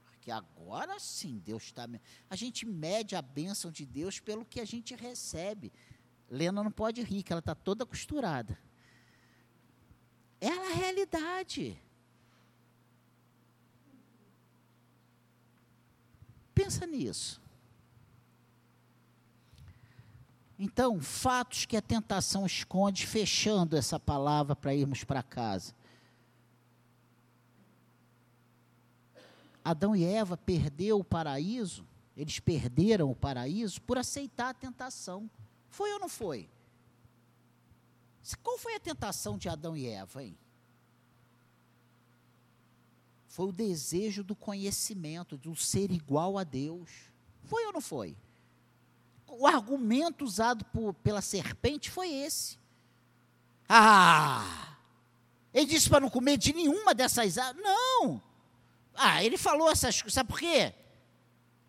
Porque 0.04 0.30
agora 0.30 0.98
sim 0.98 1.38
Deus 1.38 1.64
está. 1.64 1.88
A 2.28 2.36
gente 2.36 2.66
mede 2.66 3.14
a 3.14 3.22
bênção 3.22 3.70
de 3.70 3.86
Deus 3.86 4.18
pelo 4.18 4.44
que 4.44 4.60
a 4.60 4.64
gente 4.64 4.94
recebe. 4.94 5.72
Lena 6.30 6.62
não 6.62 6.70
pode 6.70 7.02
rir, 7.02 7.22
que 7.22 7.32
ela 7.32 7.40
está 7.40 7.54
toda 7.54 7.86
costurada. 7.86 8.58
É 10.40 10.48
a 10.48 10.74
realidade. 10.74 11.80
Pensa 16.54 16.86
nisso. 16.86 17.40
Então, 20.58 21.00
fatos 21.00 21.66
que 21.66 21.76
a 21.76 21.82
tentação 21.82 22.46
esconde, 22.46 23.06
fechando 23.06 23.76
essa 23.76 24.00
palavra 24.00 24.56
para 24.56 24.74
irmos 24.74 25.04
para 25.04 25.22
casa. 25.22 25.74
Adão 29.62 29.94
e 29.94 30.04
Eva 30.04 30.36
perdeu 30.36 30.98
o 30.98 31.04
paraíso, 31.04 31.84
eles 32.16 32.38
perderam 32.38 33.10
o 33.10 33.16
paraíso 33.16 33.82
por 33.82 33.98
aceitar 33.98 34.50
a 34.50 34.54
tentação. 34.54 35.28
Foi 35.76 35.92
ou 35.92 36.00
não 36.00 36.08
foi? 36.08 36.48
Qual 38.42 38.58
foi 38.58 38.74
a 38.76 38.80
tentação 38.80 39.36
de 39.36 39.46
Adão 39.46 39.76
e 39.76 39.86
Eva, 39.86 40.24
hein? 40.24 40.36
Foi 43.28 43.46
o 43.46 43.52
desejo 43.52 44.24
do 44.24 44.34
conhecimento, 44.34 45.36
do 45.36 45.54
ser 45.54 45.90
igual 45.90 46.38
a 46.38 46.44
Deus. 46.44 46.90
Foi 47.44 47.66
ou 47.66 47.72
não 47.74 47.82
foi? 47.82 48.16
o 49.28 49.46
argumento 49.46 50.24
usado 50.24 50.64
por, 50.66 50.94
pela 50.94 51.20
serpente 51.20 51.90
foi 51.90 52.10
esse. 52.10 52.58
Ah! 53.68 54.78
Ele 55.52 55.66
disse 55.66 55.90
para 55.90 56.00
não 56.00 56.08
comer 56.08 56.38
de 56.38 56.54
nenhuma 56.54 56.94
dessas 56.94 57.36
árvores. 57.36 57.62
Não! 57.62 58.22
Ah, 58.94 59.22
ele 59.22 59.36
falou 59.36 59.70
essas 59.70 60.00
coisas. 60.00 60.14
Sabe 60.14 60.30
por 60.30 60.38
quê? 60.38 60.72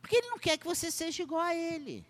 Porque 0.02 0.16
ele 0.16 0.30
não 0.30 0.40
quer 0.40 0.58
que 0.58 0.66
você 0.66 0.90
seja 0.90 1.24
igual 1.24 1.42
a 1.42 1.54
ele. 1.54 2.08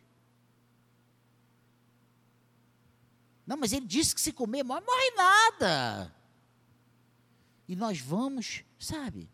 Não, 3.48 3.56
mas 3.56 3.72
ele 3.72 3.86
disse 3.88 4.14
que 4.14 4.20
se 4.20 4.34
comer, 4.34 4.62
morre, 4.62 4.82
morre 4.82 5.12
nada. 5.16 6.14
E 7.66 7.78
nós 7.78 7.98
vamos, 8.00 8.66
sabe, 8.78 9.30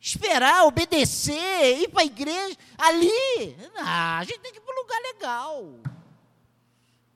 esperar, 0.00 0.64
obedecer, 0.64 1.82
ir 1.82 1.88
para 1.88 2.02
a 2.02 2.06
igreja, 2.06 2.56
ali. 2.78 3.56
Ah, 3.78 4.18
a 4.18 4.24
gente 4.24 4.38
tem 4.38 4.52
que 4.52 4.58
ir 4.58 4.60
para 4.60 4.72
um 4.72 4.80
lugar 4.80 5.00
legal. 5.02 5.80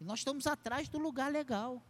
E 0.01 0.05
nós 0.05 0.19
estamos 0.19 0.49
atrás 0.49 0.89
do 0.89 0.99
lugar 0.99 1.31
legal. 1.31 1.81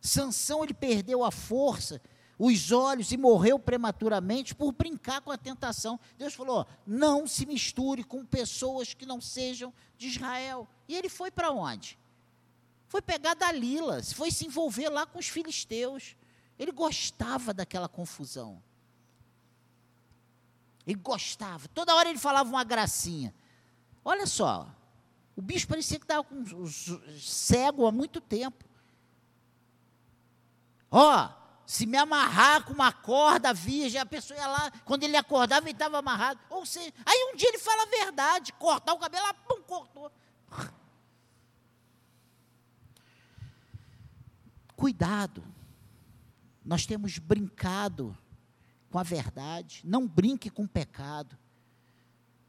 Sansão 0.00 0.64
ele 0.64 0.74
perdeu 0.74 1.22
a 1.22 1.30
força, 1.30 2.02
os 2.36 2.72
olhos 2.72 3.12
e 3.12 3.16
morreu 3.16 3.56
prematuramente 3.56 4.52
por 4.52 4.72
brincar 4.72 5.20
com 5.20 5.30
a 5.30 5.38
tentação. 5.38 5.98
Deus 6.18 6.34
falou: 6.34 6.66
não 6.84 7.24
se 7.26 7.46
misture 7.46 8.02
com 8.02 8.26
pessoas 8.26 8.94
que 8.94 9.06
não 9.06 9.20
sejam 9.20 9.72
de 9.96 10.08
Israel. 10.08 10.68
E 10.88 10.96
ele 10.96 11.08
foi 11.08 11.30
para 11.30 11.52
onde? 11.52 11.96
Foi 12.94 13.02
pegar 13.02 13.34
Dalila, 13.34 14.00
foi 14.04 14.30
se 14.30 14.46
envolver 14.46 14.88
lá 14.88 15.04
com 15.04 15.18
os 15.18 15.26
filisteus. 15.26 16.14
Ele 16.56 16.70
gostava 16.70 17.52
daquela 17.52 17.88
confusão. 17.88 18.62
Ele 20.86 20.96
gostava. 21.00 21.66
Toda 21.66 21.92
hora 21.92 22.08
ele 22.08 22.20
falava 22.20 22.48
uma 22.48 22.62
gracinha. 22.62 23.34
Olha 24.04 24.28
só. 24.28 24.72
O 25.34 25.42
bicho 25.42 25.66
parecia 25.66 25.98
que 25.98 26.04
estava 26.04 26.24
cego 27.18 27.84
há 27.84 27.90
muito 27.90 28.20
tempo. 28.20 28.64
Ó, 30.88 31.24
oh, 31.24 31.28
se 31.66 31.86
me 31.86 31.96
amarrar 31.96 32.62
com 32.64 32.72
uma 32.72 32.92
corda 32.92 33.52
virgem, 33.52 34.00
a 34.00 34.06
pessoa 34.06 34.38
ia 34.38 34.46
lá, 34.46 34.70
quando 34.84 35.02
ele 35.02 35.16
acordava, 35.16 35.66
ele 35.66 35.72
estava 35.72 35.98
amarrado. 35.98 36.38
Ou 36.48 36.64
seja, 36.64 36.94
aí 37.04 37.32
um 37.32 37.36
dia 37.36 37.48
ele 37.48 37.58
fala 37.58 37.82
a 37.82 37.86
verdade, 37.86 38.52
cortar 38.52 38.92
o 38.92 38.98
cabelo, 38.98 39.26
ah, 39.26 39.34
pum, 39.34 39.60
cortou. 39.62 40.12
Cuidado. 44.76 45.42
Nós 46.64 46.86
temos 46.86 47.18
brincado 47.18 48.16
com 48.90 48.98
a 48.98 49.02
verdade, 49.02 49.80
não 49.84 50.06
brinque 50.06 50.48
com 50.48 50.64
o 50.64 50.68
pecado. 50.68 51.36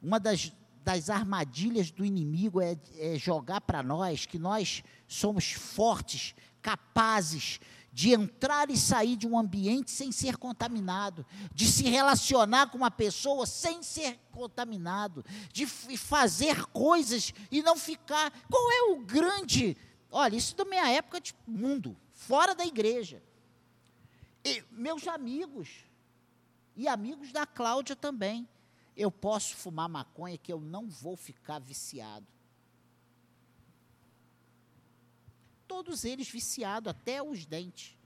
Uma 0.01 0.19
das, 0.19 0.53
das 0.83 1.09
armadilhas 1.09 1.89
do 1.89 2.05
inimigo 2.05 2.61
é, 2.61 2.77
é 2.97 3.17
jogar 3.17 3.61
para 3.61 3.81
nós 3.81 4.25
que 4.25 4.37
nós 4.37 4.83
somos 5.07 5.51
fortes, 5.51 6.35
capazes 6.61 7.59
de 7.95 8.13
entrar 8.13 8.69
e 8.69 8.75
sair 8.75 9.15
de 9.15 9.25
um 9.25 9.39
ambiente 9.39 9.89
sem 9.89 10.11
ser 10.11 10.35
contaminado, 10.35 11.25
de 11.53 11.65
se 11.65 11.83
relacionar 11.83 12.67
com 12.67 12.77
uma 12.77 12.91
pessoa 12.91 13.45
sem 13.45 13.81
ser 13.81 14.19
contaminado, 14.33 15.23
de 15.53 15.65
fazer 15.65 16.65
coisas 16.65 17.33
e 17.49 17.63
não 17.63 17.77
ficar. 17.77 18.31
Qual 18.51 18.69
é 18.69 18.91
o 18.91 18.99
grande. 18.99 19.77
Olha, 20.11 20.35
isso 20.35 20.55
da 20.57 20.65
minha 20.65 20.89
época 20.89 21.21
de 21.21 21.33
mundo, 21.47 21.95
fora 22.27 22.53
da 22.53 22.65
igreja. 22.65 23.21
E 24.43 24.63
meus 24.71 25.07
amigos, 25.07 25.69
e 26.75 26.87
amigos 26.87 27.31
da 27.31 27.45
Cláudia 27.45 27.95
também. 27.95 28.47
Eu 28.95 29.11
posso 29.11 29.55
fumar 29.57 29.89
maconha 29.89 30.37
que 30.37 30.53
eu 30.53 30.59
não 30.59 30.87
vou 30.87 31.17
ficar 31.17 31.59
viciado. 31.59 32.25
todos 35.75 36.05
eles 36.05 36.29
viciados 36.29 36.89
até 36.89 37.21
os 37.21 37.45
dentes. 37.45 37.97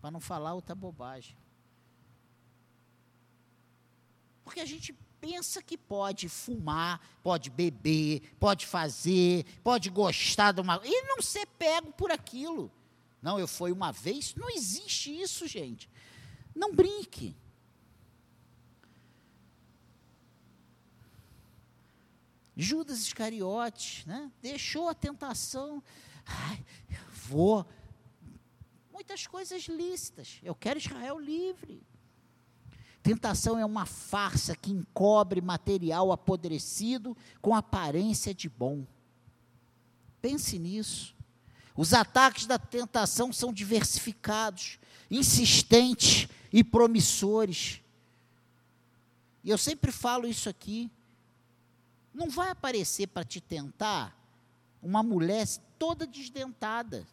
Para 0.00 0.10
não 0.10 0.20
falar 0.20 0.54
outra 0.54 0.74
bobagem. 0.74 1.36
Porque 4.44 4.60
a 4.60 4.64
gente 4.64 4.92
pensa 5.20 5.62
que 5.62 5.78
pode 5.78 6.28
fumar, 6.28 7.00
pode 7.22 7.48
beber, 7.50 8.34
pode 8.40 8.66
fazer, 8.66 9.44
pode 9.62 9.90
gostar 9.90 10.52
de 10.52 10.60
uma. 10.60 10.80
E 10.84 11.02
não 11.02 11.22
ser 11.22 11.46
pego 11.46 11.92
por 11.92 12.10
aquilo. 12.10 12.72
Não, 13.20 13.38
eu 13.38 13.48
fui 13.48 13.72
uma 13.72 13.92
vez. 13.92 14.34
Não 14.34 14.48
existe 14.50 15.10
isso, 15.10 15.46
gente. 15.46 15.90
Não 16.54 16.74
brinque. 16.74 17.36
Judas 22.56 23.00
Iscariotes, 23.00 24.04
né? 24.04 24.32
Deixou 24.42 24.88
a 24.88 24.94
tentação. 24.94 25.82
Ai, 26.26 26.64
vou. 27.12 27.64
Muitas 28.92 29.26
coisas 29.26 29.64
lícitas. 29.68 30.40
Eu 30.42 30.54
quero 30.54 30.78
Israel 30.78 31.18
livre. 31.18 31.86
Tentação 33.00 33.58
é 33.58 33.64
uma 33.64 33.86
farsa 33.86 34.56
que 34.56 34.72
encobre 34.72 35.40
material 35.40 36.10
apodrecido 36.10 37.16
com 37.40 37.54
aparência 37.54 38.34
de 38.34 38.48
bom. 38.48 38.84
Pense 40.20 40.58
nisso. 40.58 41.16
Os 41.78 41.94
ataques 41.94 42.44
da 42.44 42.58
tentação 42.58 43.32
são 43.32 43.52
diversificados, 43.52 44.80
insistentes 45.08 46.26
e 46.52 46.64
promissores. 46.64 47.80
E 49.44 49.50
eu 49.50 49.56
sempre 49.56 49.92
falo 49.92 50.26
isso 50.26 50.48
aqui. 50.48 50.90
Não 52.12 52.28
vai 52.28 52.50
aparecer 52.50 53.06
para 53.06 53.22
te 53.22 53.40
tentar 53.40 54.12
uma 54.82 55.04
mulher 55.04 55.46
toda 55.78 56.04
desdentada. 56.04 57.06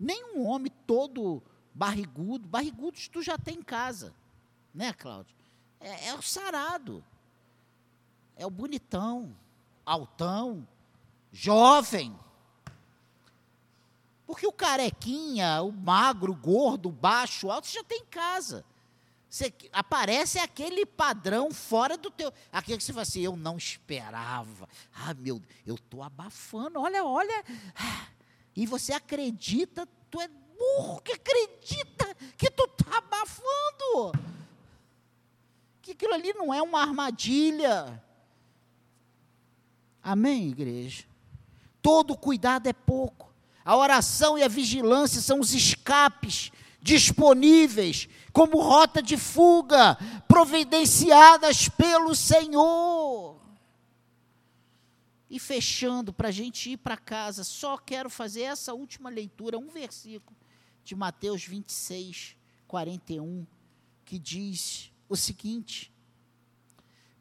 Nem 0.00 0.24
um 0.34 0.46
homem 0.46 0.72
todo 0.86 1.42
barrigudo. 1.74 2.48
Barrigudos 2.48 3.08
tu 3.08 3.20
já 3.20 3.36
tem 3.36 3.58
em 3.58 3.62
casa. 3.62 4.14
Né, 4.72 4.94
Cláudio? 4.94 5.36
É, 5.80 6.08
é 6.08 6.14
o 6.14 6.22
sarado. 6.22 7.04
É 8.36 8.46
o 8.46 8.50
bonitão, 8.50 9.36
altão, 9.84 10.66
jovem. 11.30 12.18
Porque 14.26 14.46
o 14.46 14.52
carequinha, 14.52 15.62
o 15.62 15.72
magro, 15.72 16.32
o 16.32 16.36
gordo, 16.36 16.88
o 16.88 16.92
baixo, 16.92 17.46
o 17.46 17.52
alto, 17.52 17.66
você 17.66 17.74
já 17.74 17.84
tem 17.84 18.00
em 18.00 18.06
casa. 18.06 18.64
Você, 19.28 19.52
aparece 19.72 20.38
aquele 20.38 20.86
padrão 20.86 21.50
fora 21.52 21.96
do 21.96 22.10
teu. 22.10 22.32
Aquele 22.52 22.78
que 22.78 22.84
você 22.84 22.92
fala 22.92 23.02
assim, 23.02 23.20
eu 23.20 23.36
não 23.36 23.56
esperava. 23.56 24.68
Ah, 24.94 25.12
meu, 25.14 25.42
eu 25.66 25.74
estou 25.74 26.02
abafando, 26.02 26.80
olha, 26.80 27.04
olha. 27.04 27.44
E 28.56 28.66
você 28.66 28.92
acredita, 28.92 29.86
tu 30.10 30.20
é 30.20 30.28
burro 30.28 31.00
que 31.02 31.12
acredita 31.12 32.14
que 32.36 32.48
tu 32.50 32.64
está 32.64 32.98
abafando 32.98 34.12
que 35.84 35.92
aquilo 35.92 36.14
ali 36.14 36.32
não 36.32 36.52
é 36.52 36.62
uma 36.62 36.80
armadilha. 36.80 38.02
Amém, 40.02 40.48
igreja? 40.48 41.04
Todo 41.82 42.16
cuidado 42.16 42.66
é 42.66 42.72
pouco. 42.72 43.23
A 43.64 43.76
oração 43.76 44.36
e 44.36 44.42
a 44.42 44.48
vigilância 44.48 45.20
são 45.20 45.40
os 45.40 45.54
escapes 45.54 46.52
disponíveis 46.82 48.08
como 48.30 48.60
rota 48.60 49.00
de 49.00 49.16
fuga, 49.16 49.96
providenciadas 50.28 51.68
pelo 51.68 52.14
Senhor. 52.14 53.40
E 55.30 55.38
fechando, 55.38 56.12
para 56.12 56.28
a 56.28 56.32
gente 56.32 56.70
ir 56.70 56.76
para 56.76 56.96
casa, 56.96 57.42
só 57.42 57.78
quero 57.78 58.10
fazer 58.10 58.42
essa 58.42 58.74
última 58.74 59.08
leitura, 59.08 59.58
um 59.58 59.68
versículo 59.68 60.36
de 60.84 60.94
Mateus 60.94 61.44
26, 61.44 62.36
41, 62.68 63.46
que 64.04 64.18
diz: 64.18 64.92
o 65.08 65.16
seguinte, 65.16 65.92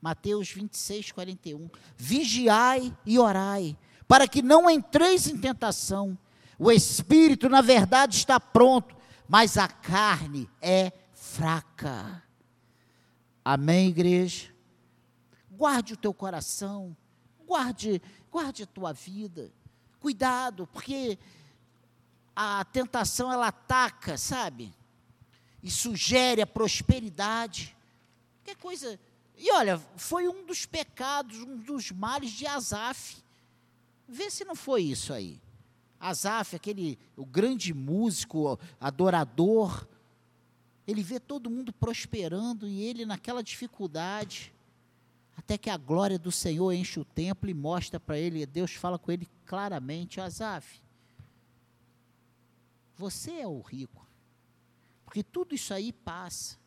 Mateus 0.02 0.52
26, 0.52 1.14
41. 1.14 1.70
Vigiai 1.96 2.96
e 3.06 3.18
orai, 3.18 3.78
para 4.06 4.28
que 4.28 4.42
não 4.42 4.70
entreis 4.70 5.28
em 5.28 5.38
tentação. 5.38 6.18
O 6.58 6.72
espírito, 6.72 7.50
na 7.50 7.62
verdade, 7.62 8.18
está 8.18 8.40
pronto, 8.40 8.96
mas 9.28 9.58
a 9.58 9.68
carne 9.68 10.50
é 10.62 10.92
fraca. 11.14 12.24
Amém, 13.44 13.90
igreja? 13.90 14.54
Guarde 15.50 15.94
o 15.94 15.98
teu 15.98 16.14
coração, 16.14 16.96
guarde, 17.46 18.02
guarde 18.32 18.64
a 18.64 18.68
tua 18.68 18.94
vida. 18.94 19.52
Cuidado, 20.00 20.68
porque 20.68 21.18
a 22.36 22.66
tentação 22.66 23.32
ela 23.32 23.48
ataca, 23.48 24.18
sabe? 24.18 24.74
e 25.64 25.72
sugere 25.72 26.42
a 26.42 26.48
prosperidade. 26.48 27.76
Que 28.44 28.54
coisa. 28.54 29.00
E 29.38 29.50
olha, 29.54 29.80
foi 29.96 30.28
um 30.28 30.46
dos 30.46 30.66
pecados, 30.66 31.40
um 31.40 31.56
dos 31.56 31.90
males 31.90 32.32
de 32.32 32.46
Asaf. 32.46 33.24
Vê 34.08 34.30
se 34.30 34.44
não 34.44 34.56
foi 34.56 34.84
isso 34.84 35.14
aí. 35.14 35.42
Asaf, 36.04 36.54
aquele 36.54 37.00
o 37.16 37.26
grande 37.26 37.74
músico, 37.74 38.60
adorador, 38.78 39.88
ele 40.86 41.02
vê 41.02 41.18
todo 41.18 41.50
mundo 41.50 41.72
prosperando 41.72 42.68
e 42.68 42.82
ele 42.82 43.06
naquela 43.06 43.42
dificuldade, 43.42 44.54
até 45.38 45.58
que 45.58 45.70
a 45.70 45.78
glória 45.78 46.20
do 46.20 46.32
Senhor 46.32 46.74
enche 46.74 47.00
o 47.00 47.06
templo 47.06 47.50
e 47.50 47.54
mostra 47.54 48.02
para 48.02 48.18
ele, 48.18 48.46
Deus 48.46 48.74
fala 48.74 49.00
com 49.00 49.14
ele 49.14 49.28
claramente, 49.46 50.20
Asaf, 50.20 50.82
você 52.96 53.40
é 53.40 53.48
o 53.48 53.62
rico. 53.62 54.06
Porque 55.06 55.24
tudo 55.24 55.56
isso 55.56 55.74
aí 55.74 55.94
passa. 55.94 56.58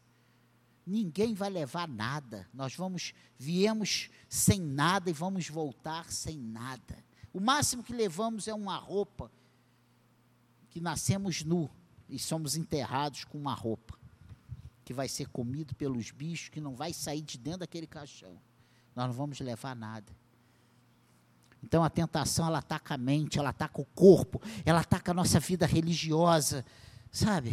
Ninguém 0.86 1.34
vai 1.34 1.50
levar 1.50 1.86
nada. 1.86 2.48
Nós 2.54 2.74
vamos, 2.74 3.12
viemos 3.36 4.08
sem 4.28 4.60
nada 4.60 5.10
e 5.10 5.12
vamos 5.12 5.48
voltar 5.48 6.10
sem 6.10 6.38
nada. 6.38 7.05
O 7.36 7.40
máximo 7.40 7.82
que 7.82 7.92
levamos 7.92 8.48
é 8.48 8.54
uma 8.54 8.78
roupa, 8.78 9.30
que 10.70 10.80
nascemos 10.80 11.44
nu 11.44 11.68
e 12.08 12.18
somos 12.18 12.56
enterrados 12.56 13.24
com 13.24 13.36
uma 13.36 13.52
roupa, 13.52 13.92
que 14.82 14.94
vai 14.94 15.06
ser 15.06 15.28
comido 15.28 15.74
pelos 15.74 16.10
bichos, 16.10 16.48
que 16.48 16.62
não 16.62 16.74
vai 16.74 16.94
sair 16.94 17.20
de 17.20 17.36
dentro 17.36 17.60
daquele 17.60 17.86
caixão. 17.86 18.40
Nós 18.94 19.08
não 19.08 19.12
vamos 19.12 19.38
levar 19.40 19.76
nada. 19.76 20.10
Então 21.62 21.84
a 21.84 21.90
tentação 21.90 22.46
ela 22.46 22.60
ataca 22.60 22.94
a 22.94 22.96
mente, 22.96 23.38
ela 23.38 23.50
ataca 23.50 23.82
o 23.82 23.84
corpo, 23.84 24.40
ela 24.64 24.80
ataca 24.80 25.10
a 25.10 25.14
nossa 25.14 25.38
vida 25.38 25.66
religiosa, 25.66 26.64
sabe? 27.12 27.52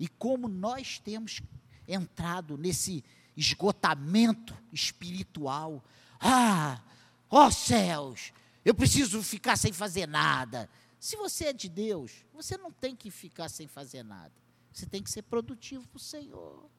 e 0.00 0.08
como 0.08 0.48
nós 0.48 0.98
temos 0.98 1.40
entrado 1.86 2.58
nesse 2.58 3.04
esgotamento 3.36 4.52
espiritual. 4.72 5.84
Ah, 6.18 6.80
ó 7.28 7.50
céus, 7.50 8.32
eu 8.64 8.74
preciso 8.74 9.22
ficar 9.22 9.56
sem 9.56 9.72
fazer 9.72 10.06
nada. 10.06 10.68
Se 10.98 11.16
você 11.16 11.46
é 11.46 11.52
de 11.52 11.68
Deus, 11.68 12.24
você 12.32 12.56
não 12.56 12.70
tem 12.70 12.94
que 12.94 13.10
ficar 13.10 13.48
sem 13.48 13.66
fazer 13.66 14.02
nada. 14.02 14.32
Você 14.72 14.86
tem 14.86 15.02
que 15.02 15.10
ser 15.10 15.22
produtivo 15.22 15.86
para 15.88 15.96
o 15.96 16.00
Senhor. 16.00 16.70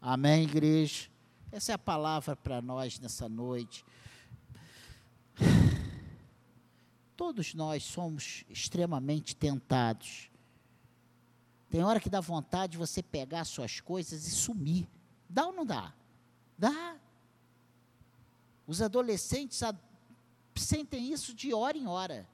Amém, 0.00 0.44
igreja? 0.44 1.08
Essa 1.50 1.72
é 1.72 1.74
a 1.74 1.78
palavra 1.78 2.36
para 2.36 2.60
nós 2.60 2.98
nessa 3.00 3.28
noite. 3.28 3.84
Todos 7.16 7.54
nós 7.54 7.82
somos 7.82 8.44
extremamente 8.48 9.34
tentados 9.34 10.30
tem 11.70 11.84
hora 11.84 12.00
que 12.00 12.08
dá 12.08 12.20
vontade 12.20 12.72
de 12.72 12.78
você 12.78 13.02
pegar 13.02 13.44
suas 13.44 13.80
coisas 13.80 14.26
e 14.26 14.30
sumir. 14.30 14.88
Dá 15.28 15.46
ou 15.46 15.52
não 15.52 15.66
dá? 15.66 15.92
Dá. 16.56 16.96
Os 18.66 18.80
adolescentes 18.80 19.62
sentem 20.60 21.12
isso 21.12 21.34
de 21.34 21.52
hora 21.54 21.76
em 21.76 21.86
hora. 21.86 22.28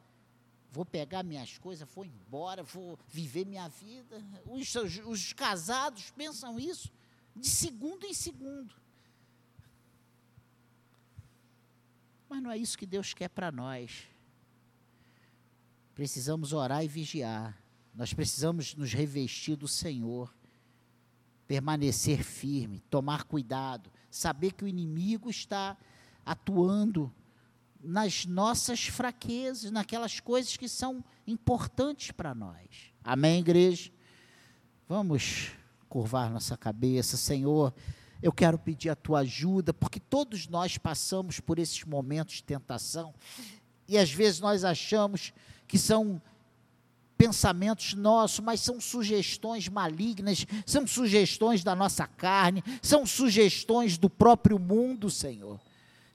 Vou 0.70 0.84
pegar 0.84 1.22
minhas 1.22 1.56
coisas, 1.58 1.88
vou 1.94 2.04
embora, 2.04 2.62
vou 2.62 2.98
viver 3.06 3.46
minha 3.46 3.68
vida. 3.68 4.20
Os, 4.44 4.74
os, 4.74 4.98
os 5.06 5.32
casados 5.32 6.10
pensam 6.10 6.58
isso 6.58 6.90
de 7.36 7.48
segundo 7.48 8.04
em 8.04 8.12
segundo. 8.12 8.74
Mas 12.28 12.42
não 12.42 12.50
é 12.50 12.58
isso 12.58 12.76
que 12.76 12.86
Deus 12.86 13.14
quer 13.14 13.28
para 13.28 13.52
nós. 13.52 14.08
Precisamos 15.94 16.52
orar 16.52 16.84
e 16.84 16.88
vigiar. 16.88 17.56
Nós 17.94 18.12
precisamos 18.12 18.74
nos 18.74 18.92
revestir 18.92 19.54
do 19.54 19.68
Senhor, 19.68 20.34
permanecer 21.46 22.24
firme, 22.24 22.80
tomar 22.90 23.22
cuidado, 23.22 23.92
saber 24.10 24.52
que 24.52 24.64
o 24.64 24.68
inimigo 24.68 25.30
está 25.30 25.76
atuando 26.26 27.14
nas 27.84 28.24
nossas 28.24 28.86
fraquezas, 28.86 29.70
naquelas 29.70 30.18
coisas 30.18 30.56
que 30.56 30.68
são 30.68 31.04
importantes 31.26 32.10
para 32.10 32.34
nós. 32.34 32.92
Amém, 33.02 33.40
igreja? 33.40 33.90
Vamos 34.88 35.50
curvar 35.88 36.30
nossa 36.30 36.56
cabeça, 36.56 37.16
Senhor. 37.16 37.74
Eu 38.22 38.32
quero 38.32 38.58
pedir 38.58 38.88
a 38.88 38.96
tua 38.96 39.20
ajuda, 39.20 39.74
porque 39.74 40.00
todos 40.00 40.48
nós 40.48 40.78
passamos 40.78 41.40
por 41.40 41.58
esses 41.58 41.84
momentos 41.84 42.36
de 42.36 42.44
tentação 42.44 43.14
e 43.86 43.98
às 43.98 44.10
vezes 44.10 44.40
nós 44.40 44.64
achamos 44.64 45.32
que 45.66 45.78
são 45.78 46.20
pensamentos 47.16 47.94
nossos, 47.94 48.40
mas 48.40 48.60
são 48.60 48.80
sugestões 48.80 49.68
malignas, 49.68 50.46
são 50.66 50.86
sugestões 50.86 51.62
da 51.62 51.74
nossa 51.74 52.06
carne, 52.06 52.62
são 52.82 53.06
sugestões 53.06 53.96
do 53.96 54.10
próprio 54.10 54.58
mundo, 54.58 55.10
Senhor. 55.10 55.60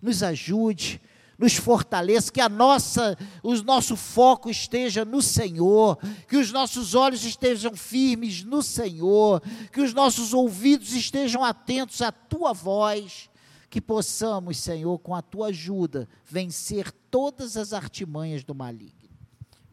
Nos 0.01 0.23
ajude, 0.23 1.01
nos 1.39 1.55
fortaleça, 1.55 2.31
que 2.31 2.41
a 2.41 2.49
nossa, 2.49 3.17
o 3.41 3.55
nosso 3.63 3.95
foco 3.95 4.49
esteja 4.49 5.05
no 5.05 5.21
Senhor, 5.21 5.97
que 6.27 6.35
os 6.35 6.51
nossos 6.51 6.93
olhos 6.93 7.23
estejam 7.23 7.73
firmes 7.77 8.43
no 8.43 8.61
Senhor, 8.61 9.41
que 9.71 9.79
os 9.79 9.93
nossos 9.93 10.33
ouvidos 10.33 10.91
estejam 10.91 11.41
atentos 11.41 12.01
à 12.01 12.11
tua 12.11 12.51
voz, 12.51 13.29
que 13.69 13.79
possamos, 13.79 14.57
Senhor, 14.57 14.99
com 14.99 15.15
a 15.15 15.21
tua 15.21 15.47
ajuda, 15.47 16.09
vencer 16.25 16.91
todas 17.09 17.55
as 17.55 17.71
artimanhas 17.71 18.43
do 18.43 18.53
maligno. 18.53 19.09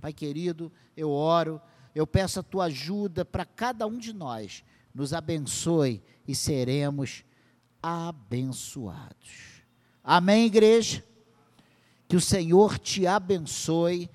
Pai 0.00 0.12
querido, 0.12 0.72
eu 0.96 1.10
oro, 1.10 1.60
eu 1.92 2.06
peço 2.06 2.38
a 2.38 2.44
tua 2.44 2.66
ajuda 2.66 3.24
para 3.24 3.44
cada 3.44 3.88
um 3.88 3.98
de 3.98 4.12
nós. 4.12 4.62
Nos 4.94 5.12
abençoe 5.12 6.00
e 6.28 6.34
seremos 6.34 7.24
abençoados. 7.82 9.64
Amém, 10.04 10.46
igreja? 10.46 11.04
Que 12.08 12.16
o 12.16 12.20
Senhor 12.20 12.78
te 12.78 13.06
abençoe 13.06 14.08